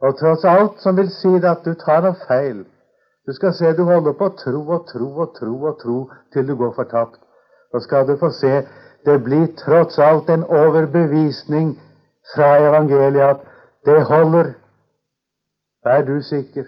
og 0.01 0.17
tross 0.19 0.45
alt 0.47 0.81
som 0.83 0.97
vil 0.97 1.09
si 1.11 1.31
at 1.51 1.65
du 1.65 1.73
tar 1.73 2.03
noe 2.05 2.17
feil 2.27 2.65
Du 3.27 3.33
skal 3.33 3.53
se 3.53 3.71
du 3.77 3.83
holder 3.85 4.15
på 4.17 4.25
å 4.29 4.35
tro 4.39 4.61
og 4.75 4.87
tro 4.89 5.07
og 5.23 5.33
tro 5.37 5.55
og 5.69 5.75
tro 5.81 5.97
til 6.33 6.47
du 6.47 6.55
går 6.57 6.71
fortapt. 6.73 7.19
Så 7.71 7.79
skal 7.85 8.07
du 8.07 8.15
få 8.17 8.31
se 8.33 8.53
det 9.05 9.17
blir 9.23 9.45
tross 9.59 9.99
alt 9.99 10.29
en 10.33 10.43
overbevisning 10.43 11.75
fra 12.33 12.47
evangeliet 12.57 13.35
at 13.35 13.45
det 13.85 13.99
holder. 14.09 14.53
Er 15.85 16.01
du 16.09 16.21
sikker? 16.21 16.65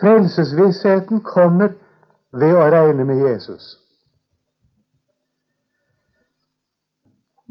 Frelsesvissheten 0.00 1.22
kommer 1.22 1.72
ved 2.32 2.52
å 2.56 2.66
regne 2.74 3.06
med 3.08 3.22
Jesus. 3.28 3.76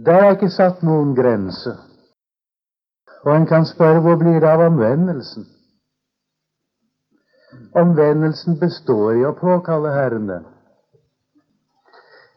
Der 0.05 0.27
er 0.27 0.35
ikke 0.35 0.51
satt 0.51 0.83
noen 0.83 1.15
grense. 1.15 1.77
Og 3.25 3.35
en 3.35 3.45
kan 3.49 3.65
spørre 3.65 4.01
hvor 4.05 4.15
blir 4.21 4.39
det 4.39 4.49
av 4.49 4.61
omvendelsen? 4.65 5.45
Omvendelsen 7.75 8.59
består 8.59 9.15
i 9.19 9.23
å 9.25 9.33
påkalle 9.39 9.93
Herren 9.95 10.27
den. 10.29 10.43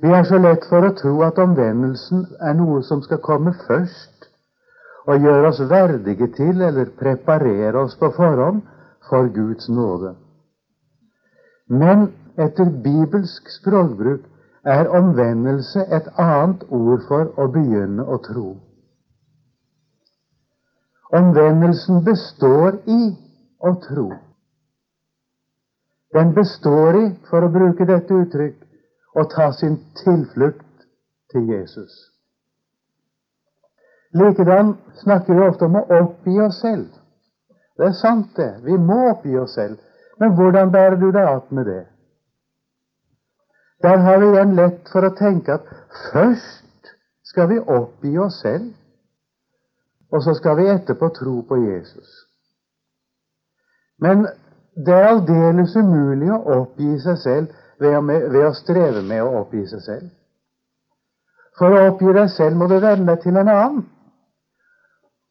Vi 0.00 0.12
er 0.14 0.24
så 0.24 0.38
lett 0.38 0.64
for 0.70 0.86
å 0.86 0.94
tro 0.94 1.16
at 1.26 1.38
omvendelsen 1.42 2.24
er 2.40 2.54
noe 2.54 2.82
som 2.86 3.02
skal 3.02 3.20
komme 3.22 3.52
først 3.66 4.28
og 5.08 5.24
gjøre 5.24 5.48
oss 5.48 5.60
verdige 5.70 6.28
til 6.36 6.62
eller 6.62 6.92
preparere 7.00 7.82
oss 7.82 7.96
på 7.98 8.10
forhånd 8.16 8.62
for 9.08 9.28
Guds 9.34 9.68
nåde. 9.68 10.14
Men 11.68 12.08
etter 12.38 12.70
bibelsk 12.84 13.50
språkbruk 13.58 14.24
er 14.64 14.90
omvendelse 15.00 15.84
et 15.98 16.08
annet 16.16 16.64
ord 16.68 17.04
for 17.08 17.32
å 17.40 17.48
begynne 17.52 18.04
å 18.04 18.20
tro. 18.24 18.48
Omvendelsen 21.14 22.02
består 22.04 22.80
i 22.86 23.00
å 23.58 23.74
tro. 23.84 24.08
Den 26.12 26.34
består 26.36 26.96
i, 26.96 27.06
for 27.30 27.44
å 27.44 27.52
bruke 27.52 27.86
dette 27.88 28.14
uttrykk, 28.14 28.60
å 29.16 29.24
ta 29.32 29.50
sin 29.56 29.78
tilflukt 30.02 30.86
til 31.32 31.48
Jesus. 31.52 31.92
Likedan 34.16 34.76
snakker 35.02 35.36
vi 35.36 35.48
ofte 35.48 35.68
om 35.68 35.76
å 35.80 35.84
oppgi 36.00 36.38
oss 36.40 36.60
selv. 36.62 36.88
Det 37.78 37.90
er 37.90 37.96
sant, 37.96 38.32
det. 38.36 38.50
Vi 38.64 38.76
må 38.80 38.98
oppgi 39.10 39.36
oss 39.38 39.54
selv. 39.56 39.78
Men 40.18 40.34
hvordan 40.34 40.72
bærer 40.72 40.96
du 40.96 41.10
deg 41.12 41.24
att 41.24 41.50
med 41.50 41.66
det? 41.66 41.84
Der 43.82 43.98
har 43.98 44.18
vi 44.18 44.26
igjen 44.32 44.56
lett 44.58 44.88
for 44.92 45.06
å 45.06 45.14
tenke 45.14 45.54
at 45.54 45.68
først 46.10 46.94
skal 47.22 47.48
vi 47.52 47.58
oppgi 47.60 48.16
oss 48.18 48.40
selv, 48.42 48.72
og 50.12 50.22
så 50.22 50.34
skal 50.34 50.56
vi 50.56 50.68
etterpå 50.72 51.08
tro 51.08 51.40
på 51.48 51.56
Jesus. 51.56 52.08
Men 53.98 54.26
det 54.86 54.94
er 54.94 55.08
aldeles 55.10 55.76
umulig 55.76 56.30
å 56.32 56.40
oppgi 56.60 56.94
seg 57.02 57.18
selv 57.18 57.56
ved 57.82 57.96
å, 57.98 58.00
med, 58.00 58.28
ved 58.32 58.46
å 58.46 58.54
streve 58.56 59.02
med 59.02 59.22
å 59.22 59.42
oppgi 59.42 59.64
seg 59.66 59.82
selv. 59.84 60.08
For 61.58 61.74
å 61.74 61.86
oppgi 61.90 62.14
deg 62.14 62.30
selv 62.30 62.56
må 62.56 62.68
du 62.70 62.78
venne 62.78 63.06
deg 63.08 63.22
til 63.24 63.36
en 63.36 63.50
annen. 63.50 63.82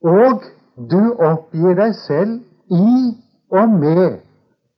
Og 0.03 0.43
du 0.91 1.01
oppgir 1.23 1.77
deg 1.79 1.95
selv 2.03 2.41
i 2.75 2.89
og 3.55 3.77
med 3.79 4.19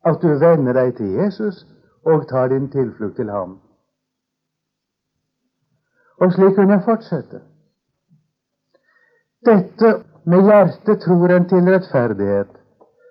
at 0.05 0.21
du 0.21 0.29
venner 0.39 0.77
deg 0.77 0.93
til 0.99 1.17
Jesus 1.17 1.65
og 2.05 2.27
tar 2.29 2.53
din 2.53 2.69
tilflukt 2.71 3.17
til 3.17 3.31
ham. 3.33 3.57
Og 6.21 6.33
slik 6.35 6.55
kunne 6.55 6.77
jeg 6.77 6.85
fortsette. 6.85 7.41
Dette 9.45 9.91
med 10.25 10.43
hjertet 10.43 11.01
tror 11.01 11.31
en 11.31 11.45
til 11.49 11.69
rettferdighet, 11.71 12.49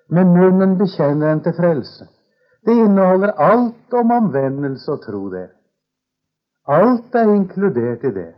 med 0.09 0.25
munnen 0.25 0.77
bekjenner 0.77 1.31
en 1.33 1.41
til 1.43 1.55
frelse. 1.57 2.05
Det 2.65 2.75
inneholder 2.75 3.31
alt 3.31 3.93
om 3.93 4.11
omvendelse 4.11 4.91
og 4.91 5.01
tro, 5.05 5.29
det. 5.33 5.49
Alt 6.67 7.15
er 7.15 7.33
inkludert 7.33 8.03
i 8.03 8.13
det. 8.13 8.33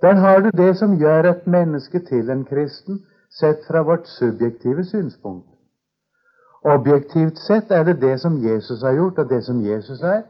Der 0.00 0.14
har 0.14 0.40
du 0.40 0.50
det 0.56 0.76
som 0.76 0.96
gjør 0.98 1.30
et 1.30 1.46
menneske 1.46 1.98
til 1.98 2.30
en 2.30 2.44
kristen, 2.44 3.02
sett 3.40 3.66
fra 3.68 3.82
vårt 3.82 4.08
subjektive 4.08 4.84
synspunkt. 4.84 5.46
Objektivt 6.64 7.38
sett 7.38 7.70
er 7.70 7.84
det 7.84 8.00
det 8.00 8.20
som 8.20 8.38
Jesus 8.44 8.82
har 8.82 8.92
gjort, 8.92 9.18
og 9.18 9.28
det 9.30 9.44
som 9.44 9.60
Jesus 9.64 10.00
er. 10.00 10.22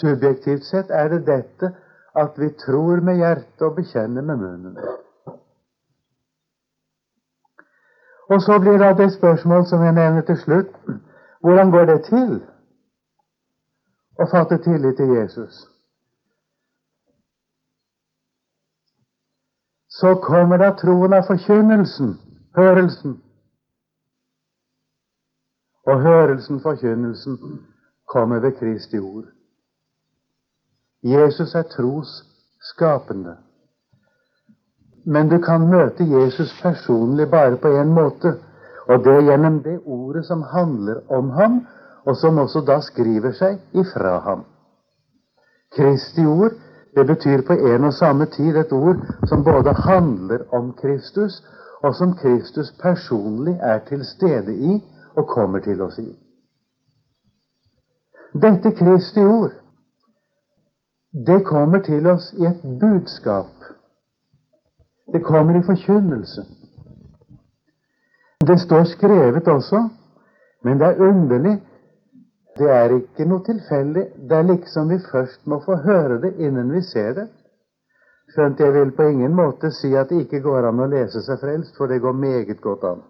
Subjektivt 0.00 0.64
sett 0.64 0.90
er 0.90 1.08
det 1.08 1.26
dette 1.26 1.72
at 2.14 2.38
vi 2.38 2.48
tror 2.66 3.00
med 3.00 3.16
hjertet 3.16 3.62
og 3.62 3.76
bekjenner 3.76 4.22
med 4.22 4.36
munnen. 4.36 4.76
Og 8.32 8.40
så 8.42 8.58
blir 8.60 8.78
det 8.78 9.04
et 9.04 9.12
spørsmål 9.12 9.66
som 9.66 9.82
jeg 9.82 9.92
nevner 9.92 10.20
til 10.20 10.36
slutt. 10.36 10.72
Hvordan 11.40 11.70
går 11.70 11.84
det 11.84 12.00
til 12.04 12.32
å 14.20 14.26
fatte 14.30 14.58
tillit 14.62 14.96
til 14.96 15.10
Jesus? 15.16 15.66
Så 19.88 20.14
kommer 20.14 20.56
da 20.56 20.70
troen 20.80 21.12
av 21.12 21.26
forkynnelsen, 21.28 22.14
hørelsen. 22.56 23.18
Og 25.86 26.00
hørelsen, 26.00 26.60
forkynnelsen, 26.60 27.38
kommer 28.08 28.40
ved 28.40 28.52
Kristi 28.52 28.98
ord. 28.98 29.28
Jesus 31.02 31.54
er 31.54 31.62
trosskapende. 31.62 33.36
Men 35.04 35.28
du 35.28 35.38
kan 35.42 35.66
møte 35.70 36.04
Jesus 36.06 36.52
personlig 36.62 37.30
bare 37.30 37.56
på 37.56 37.68
én 37.68 37.90
måte, 37.90 38.36
og 38.86 39.04
det 39.04 39.22
gjennom 39.26 39.62
det 39.62 39.80
ordet 39.84 40.26
som 40.26 40.42
handler 40.42 41.00
om 41.10 41.30
ham, 41.30 41.66
og 42.06 42.16
som 42.16 42.38
også 42.38 42.60
da 42.66 42.80
skriver 42.80 43.32
seg 43.32 43.58
ifra 43.72 44.18
ham. 44.18 44.44
Kristi 45.76 46.26
ord, 46.26 46.54
det 46.96 47.06
betyr 47.06 47.42
på 47.46 47.52
en 47.52 47.84
og 47.84 47.94
samme 47.94 48.26
tid 48.26 48.56
et 48.56 48.72
ord 48.72 49.00
som 49.26 49.44
både 49.44 49.74
handler 49.74 50.44
om 50.54 50.72
Kristus, 50.82 51.42
og 51.82 51.94
som 51.94 52.14
Kristus 52.14 52.70
personlig 52.82 53.58
er 53.62 53.78
til 53.88 54.04
stede 54.04 54.54
i 54.54 54.78
og 55.16 55.26
kommer 55.28 55.58
til 55.58 55.82
oss 55.82 55.98
i. 55.98 56.10
Dette 58.42 58.70
Kristi 58.70 59.20
ord, 59.20 59.50
det 61.12 61.44
kommer 61.44 61.78
til 61.78 62.06
oss 62.06 62.32
i 62.32 62.46
et 62.46 62.62
budskap. 62.80 63.52
Det 65.12 65.20
kommer 65.24 65.58
i 65.58 65.62
forkynnelse. 65.62 66.44
Det 68.46 68.60
står 68.60 68.84
skrevet 68.84 69.48
også, 69.48 69.88
men 70.64 70.78
det 70.78 70.86
er 70.86 71.08
underlig. 71.08 71.58
Det 72.58 72.70
er 72.70 72.96
ikke 72.96 73.24
noe 73.28 73.44
tilfeldig. 73.44 74.06
Det 74.28 74.38
er 74.38 74.48
liksom 74.48 74.88
vi 74.88 74.98
først 75.12 75.46
må 75.46 75.60
få 75.64 75.76
høre 75.84 76.20
det 76.20 76.34
innen 76.38 76.72
vi 76.72 76.82
ser 76.82 77.12
det. 77.12 77.28
Skjønt 78.32 78.60
jeg 78.60 78.72
vil 78.72 78.92
på 78.96 79.06
ingen 79.12 79.34
måte 79.36 79.70
si 79.70 79.92
at 79.96 80.08
det 80.08 80.24
ikke 80.24 80.40
går 80.40 80.68
an 80.68 80.80
å 80.80 80.88
lese 80.88 81.20
seg 81.20 81.40
frelst, 81.40 81.76
for 81.76 81.86
det 81.86 82.00
går 82.00 82.12
meget 82.16 82.60
godt 82.60 82.84
an. 82.88 83.02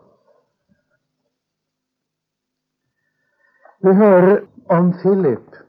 Vi 3.82 3.94
hører 3.94 4.40
om 4.70 4.92
Philip 4.98 5.62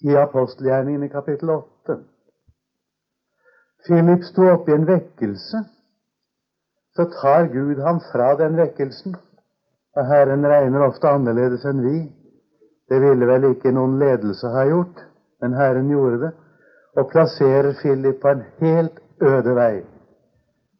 i 0.00 0.16
apostelgjerningen 0.16 1.02
i 1.02 1.08
kapittel 1.08 1.50
8. 1.50 1.98
Philip 3.86 4.24
sto 4.24 4.46
oppe 4.52 4.70
i 4.70 4.74
en 4.74 4.86
vekkelse. 4.86 5.64
Så 6.96 7.04
tar 7.20 7.46
Gud 7.52 7.78
ham 7.78 8.00
fra 8.12 8.34
den 8.36 8.56
vekkelsen. 8.56 9.16
Og 9.96 10.06
Herren 10.06 10.46
regner 10.46 10.86
ofte 10.86 11.08
annerledes 11.08 11.64
enn 11.68 11.82
vi. 11.84 12.00
Det 12.90 13.00
ville 13.02 13.26
vel 13.26 13.50
ikke 13.52 13.72
noen 13.74 13.98
ledelse 13.98 14.50
ha 14.50 14.64
gjort, 14.66 15.04
men 15.40 15.54
Herren 15.54 15.90
gjorde 15.90 16.20
det. 16.24 16.30
Og 16.98 17.10
plasserer 17.12 17.72
Philip 17.80 18.20
på 18.22 18.28
en 18.28 18.42
helt 18.58 18.98
øde 19.22 19.54
vei, 19.54 19.82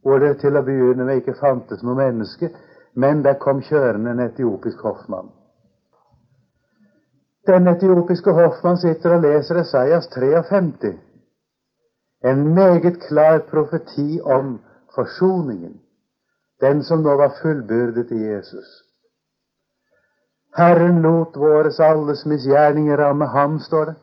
hvor 0.02 0.18
det 0.18 0.38
til 0.40 0.56
å 0.56 0.64
begynne 0.66 1.06
med 1.06 1.20
ikke 1.20 1.38
fantes 1.38 1.84
noe 1.86 1.94
menneske, 1.98 2.50
men 2.98 3.22
der 3.22 3.38
kom 3.38 3.60
kjørende 3.62 4.10
en 4.10 4.24
etiopisk 4.24 4.82
hoffmann. 4.82 5.30
Den 7.46 7.68
etiopiske 7.68 8.32
hoffmann 8.36 8.76
sitter 8.76 9.14
og 9.16 9.22
leser 9.24 9.62
Esaias 9.62 10.08
53. 10.12 10.98
En 12.24 12.54
meget 12.54 13.00
klar 13.08 13.38
profeti 13.50 14.20
om 14.20 14.58
forsoningen, 14.94 15.80
den 16.60 16.82
som 16.84 17.00
nå 17.02 17.16
var 17.16 17.32
fullbyrdet 17.42 18.12
i 18.12 18.20
Jesus. 18.26 18.68
Herren 20.56 21.00
lot 21.02 21.36
våres 21.36 21.80
alles 21.80 22.26
misgjerninger 22.26 22.96
ramme 22.96 23.26
ham, 23.26 23.58
står 23.58 23.84
det. 23.84 23.96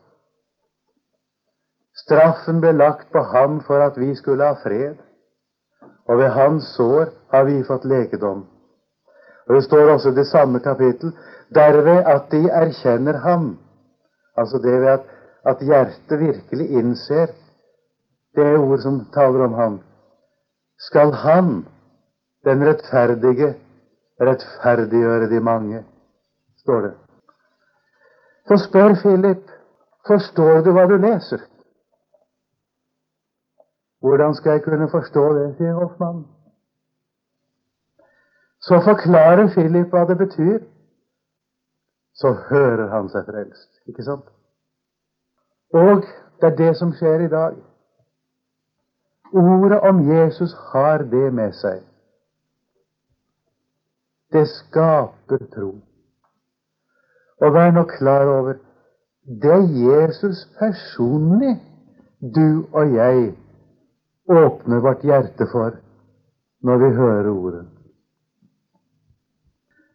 Straffen 2.02 2.60
ble 2.60 2.72
lagt 2.72 3.12
på 3.12 3.22
ham 3.22 3.60
for 3.60 3.84
at 3.84 4.00
vi 4.00 4.14
skulle 4.14 4.44
ha 4.44 4.58
fred, 4.62 4.96
og 6.08 6.18
ved 6.18 6.28
hans 6.34 6.74
sår 6.74 7.10
har 7.30 7.44
vi 7.44 7.62
fått 7.62 7.84
lekedom. 7.84 8.46
Og 9.46 9.54
Det 9.54 9.64
står 9.64 9.90
også 9.92 10.08
i 10.08 10.14
det 10.14 10.26
samme 10.26 10.60
kapittel 10.60 11.12
derved 11.54 12.04
at 12.14 12.30
de 12.30 12.48
erkjenner 12.50 13.18
ham. 13.18 13.58
Altså 14.36 14.58
det 14.58 14.80
ved 14.80 14.88
at, 14.88 15.00
at 15.44 15.56
hjertet 15.60 16.20
virkelig 16.20 16.70
innser 16.70 17.26
det 18.36 18.56
ord 18.58 18.78
som 18.78 19.06
taler 19.14 19.44
om 19.44 19.52
ham. 19.52 19.80
Skal 20.78 21.12
han, 21.12 21.66
den 22.44 22.66
rettferdige, 22.68 23.54
rettferdiggjøre 24.20 25.30
de 25.30 25.40
mange, 25.40 25.84
står 26.58 26.80
det. 26.80 26.94
Så 28.48 28.56
spør 28.68 28.94
Philip, 29.02 29.44
forstår 30.06 30.60
du 30.64 30.72
hva 30.72 30.86
du 30.86 30.96
leser? 30.96 31.42
Hvordan 34.00 34.34
skal 34.34 34.50
jeg 34.50 34.62
kunne 34.62 34.88
forstå 34.90 35.24
det, 35.34 35.46
sier 35.56 35.74
Hoffmann. 35.74 36.26
Så 38.60 38.80
forklarer 38.84 39.48
Philip 39.54 39.90
hva 39.92 40.04
det 40.08 40.18
betyr. 40.18 40.58
Så 42.18 42.32
hører 42.50 42.88
han 42.90 43.08
seg 43.12 43.26
frelst. 43.28 43.70
Ikke 43.86 44.04
sant? 44.04 44.26
Og 45.74 46.06
det 46.40 46.52
er 46.52 46.56
det 46.56 46.72
som 46.78 46.92
skjer 46.96 47.26
i 47.26 47.32
dag. 47.32 47.58
Ordet 49.32 49.80
om 49.84 50.00
Jesus 50.08 50.54
har 50.72 51.04
det 51.12 51.28
med 51.34 51.52
seg. 51.52 51.82
Det 54.32 54.46
skaper 54.48 55.44
tro. 55.54 55.74
Og 57.38 57.54
vær 57.54 57.70
nå 57.72 57.84
klar 57.88 58.26
over 58.28 58.58
det 59.28 59.52
er 59.52 59.66
Jesus 59.76 60.46
personlig 60.58 61.58
du 62.36 62.64
og 62.72 62.94
jeg 62.94 63.34
åpner 64.28 64.80
vårt 64.80 65.04
hjerte 65.04 65.46
for 65.52 65.76
når 66.64 66.76
vi 66.76 66.94
hører 66.96 67.28
ordet. 67.30 67.66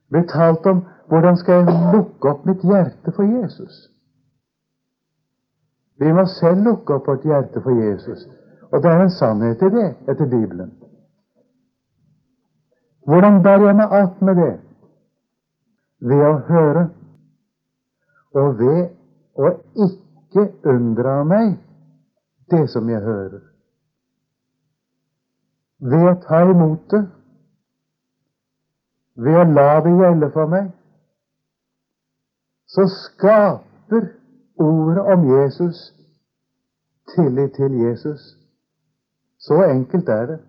Det 0.10 0.20
blir 0.20 0.28
talt 0.30 0.66
om 0.70 0.84
hvordan 1.14 1.38
skal 1.38 1.54
jeg 1.54 1.74
lukke 1.94 2.30
opp 2.30 2.46
mitt 2.46 2.64
hjerte 2.66 3.12
for 3.14 3.24
Jesus. 3.24 3.74
Vi 6.02 6.10
må 6.12 6.26
selv 6.26 6.64
lukke 6.66 6.96
opp 6.96 7.08
vårt 7.08 7.28
hjerte 7.30 7.62
for 7.62 7.78
Jesus. 7.78 8.24
Og 8.72 8.82
det 8.82 8.90
er 8.90 9.04
en 9.04 9.14
sannhet 9.14 9.62
i 9.62 9.70
det, 9.76 9.92
etter 10.10 10.26
Bibelen. 10.26 10.72
Hvordan 13.06 13.44
bærer 13.44 13.66
jeg 13.66 13.76
meg 13.76 13.94
att 13.94 14.22
med 14.22 14.36
det? 14.36 14.60
Ved 16.02 16.26
å 16.26 16.34
høre, 16.50 16.90
og 18.34 18.60
ved 18.60 18.90
å 19.38 19.54
ikke 19.86 20.50
unndra 20.66 21.24
meg 21.24 21.58
det 22.50 22.70
som 22.74 22.90
jeg 22.90 23.06
hører. 23.06 23.42
Ved 25.80 26.10
å 26.10 26.20
ta 26.26 26.42
imot 26.50 26.90
det, 26.90 27.06
ved 29.16 29.38
å 29.38 29.52
la 29.54 29.74
det 29.86 30.00
gjelde 30.00 30.32
for 30.34 30.50
meg, 30.50 30.72
så 32.74 32.88
skaper 32.88 34.04
ordet 34.60 35.04
om 35.14 35.20
Jesus 35.36 35.94
tillit 37.16 37.52
til 37.54 37.72
Jesus. 37.86 38.22
Så 39.40 39.64
enkelt 39.64 40.10
er 40.10 40.26
det. 40.26 40.40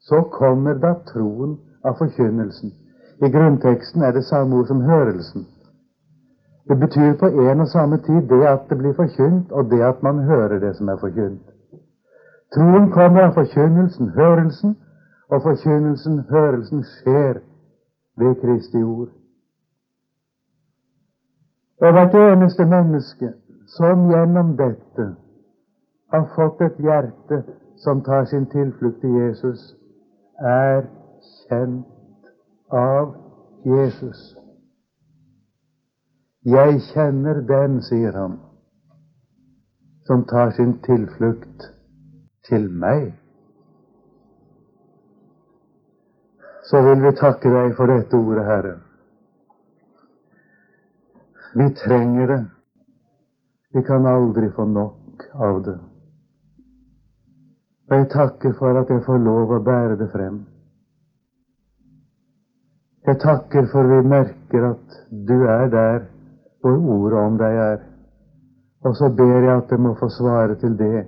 Så 0.00 0.22
kommer 0.22 0.74
da 0.74 0.94
troen 1.12 1.58
av 1.84 1.96
forkynnelsen. 1.98 2.72
I 3.26 3.30
grunnteksten 3.30 4.02
er 4.02 4.12
det 4.12 4.24
samme 4.24 4.56
ord 4.56 4.66
som 4.66 4.80
hørelsen. 4.80 5.46
Det 6.68 6.78
betyr 6.78 7.14
på 7.18 7.26
en 7.26 7.60
og 7.60 7.68
samme 7.68 7.96
tid 7.96 8.22
det 8.28 8.46
at 8.46 8.60
det 8.68 8.78
blir 8.78 8.94
forkynt, 8.94 9.52
og 9.52 9.70
det 9.70 9.82
at 9.82 10.02
man 10.02 10.18
hører 10.18 10.58
det 10.58 10.76
som 10.76 10.88
er 10.88 10.96
forkynt. 11.00 11.46
Troen 12.54 12.90
kommer 12.90 13.20
av 13.20 13.34
forkynnelsen, 13.34 14.08
hørelsen, 14.08 14.76
og 15.30 15.42
forkynnelsen, 15.42 16.20
hørelsen, 16.30 16.84
skjer 16.84 17.38
ved 18.18 18.34
Kristi 18.42 18.82
ord. 18.82 19.15
Og 21.80 21.92
hvert 21.92 22.14
eneste 22.14 22.64
menneske 22.64 23.32
som 23.76 24.06
gjennom 24.10 24.54
dette 24.56 25.10
har 26.12 26.24
fått 26.36 26.62
et 26.64 26.78
hjerte 26.80 27.42
som 27.82 28.00
tar 28.04 28.24
sin 28.24 28.46
tilflukt 28.48 29.00
til 29.00 29.18
Jesus, 29.20 29.74
er 30.38 30.86
kjent 31.48 32.30
av 32.72 33.12
Jesus. 33.66 34.22
Jeg 36.46 36.80
kjenner 36.92 37.42
den, 37.44 37.80
sier 37.82 38.16
han, 38.16 38.38
som 40.06 40.24
tar 40.30 40.54
sin 40.56 40.78
tilflukt 40.86 41.68
til 42.48 42.68
meg. 42.70 43.10
Så 46.70 46.82
vil 46.82 47.02
vi 47.02 47.16
takke 47.18 47.50
deg 47.50 47.76
for 47.76 47.90
dette 47.90 48.16
ordet, 48.16 48.46
Herre. 48.46 48.76
Vi 51.58 51.70
trenger 51.74 52.26
det. 52.26 52.44
Vi 53.72 53.82
kan 53.82 54.06
aldri 54.06 54.50
få 54.50 54.64
nok 54.64 55.22
av 55.34 55.62
det. 55.64 55.78
Og 57.88 57.96
jeg 57.96 58.08
takker 58.12 58.52
for 58.58 58.80
at 58.80 58.90
jeg 58.92 59.04
får 59.06 59.22
lov 59.24 59.54
å 59.56 59.62
bære 59.64 59.96
det 59.96 60.10
frem. 60.12 60.42
Jeg 63.06 63.20
takker 63.22 63.70
for 63.72 63.88
vi 63.88 64.02
merker 64.10 64.68
at 64.72 65.00
du 65.30 65.36
er 65.48 65.68
der 65.72 65.98
hvor 66.60 66.76
ordet 66.98 67.24
om 67.24 67.40
deg 67.40 67.58
er. 67.64 67.82
Og 68.84 68.96
så 69.00 69.08
ber 69.08 69.38
jeg 69.38 69.56
at 69.56 69.70
det 69.70 69.80
må 69.80 69.94
få 69.96 70.12
svare 70.12 70.58
til 70.60 70.76
det 70.78 71.06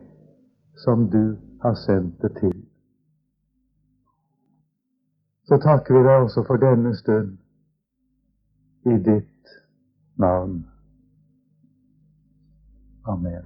som 0.85 1.09
du 1.13 1.37
har 1.63 1.75
sendt 1.85 2.23
det 2.23 2.33
til. 2.41 2.55
Så 5.45 5.61
takker 5.61 5.99
vi 5.99 6.07
deg 6.09 6.23
også 6.23 6.47
for 6.47 6.63
denne 6.63 6.95
stund 6.97 7.37
i 8.87 8.97
ditt 8.97 9.59
navn. 10.19 10.65
Amen. 13.07 13.45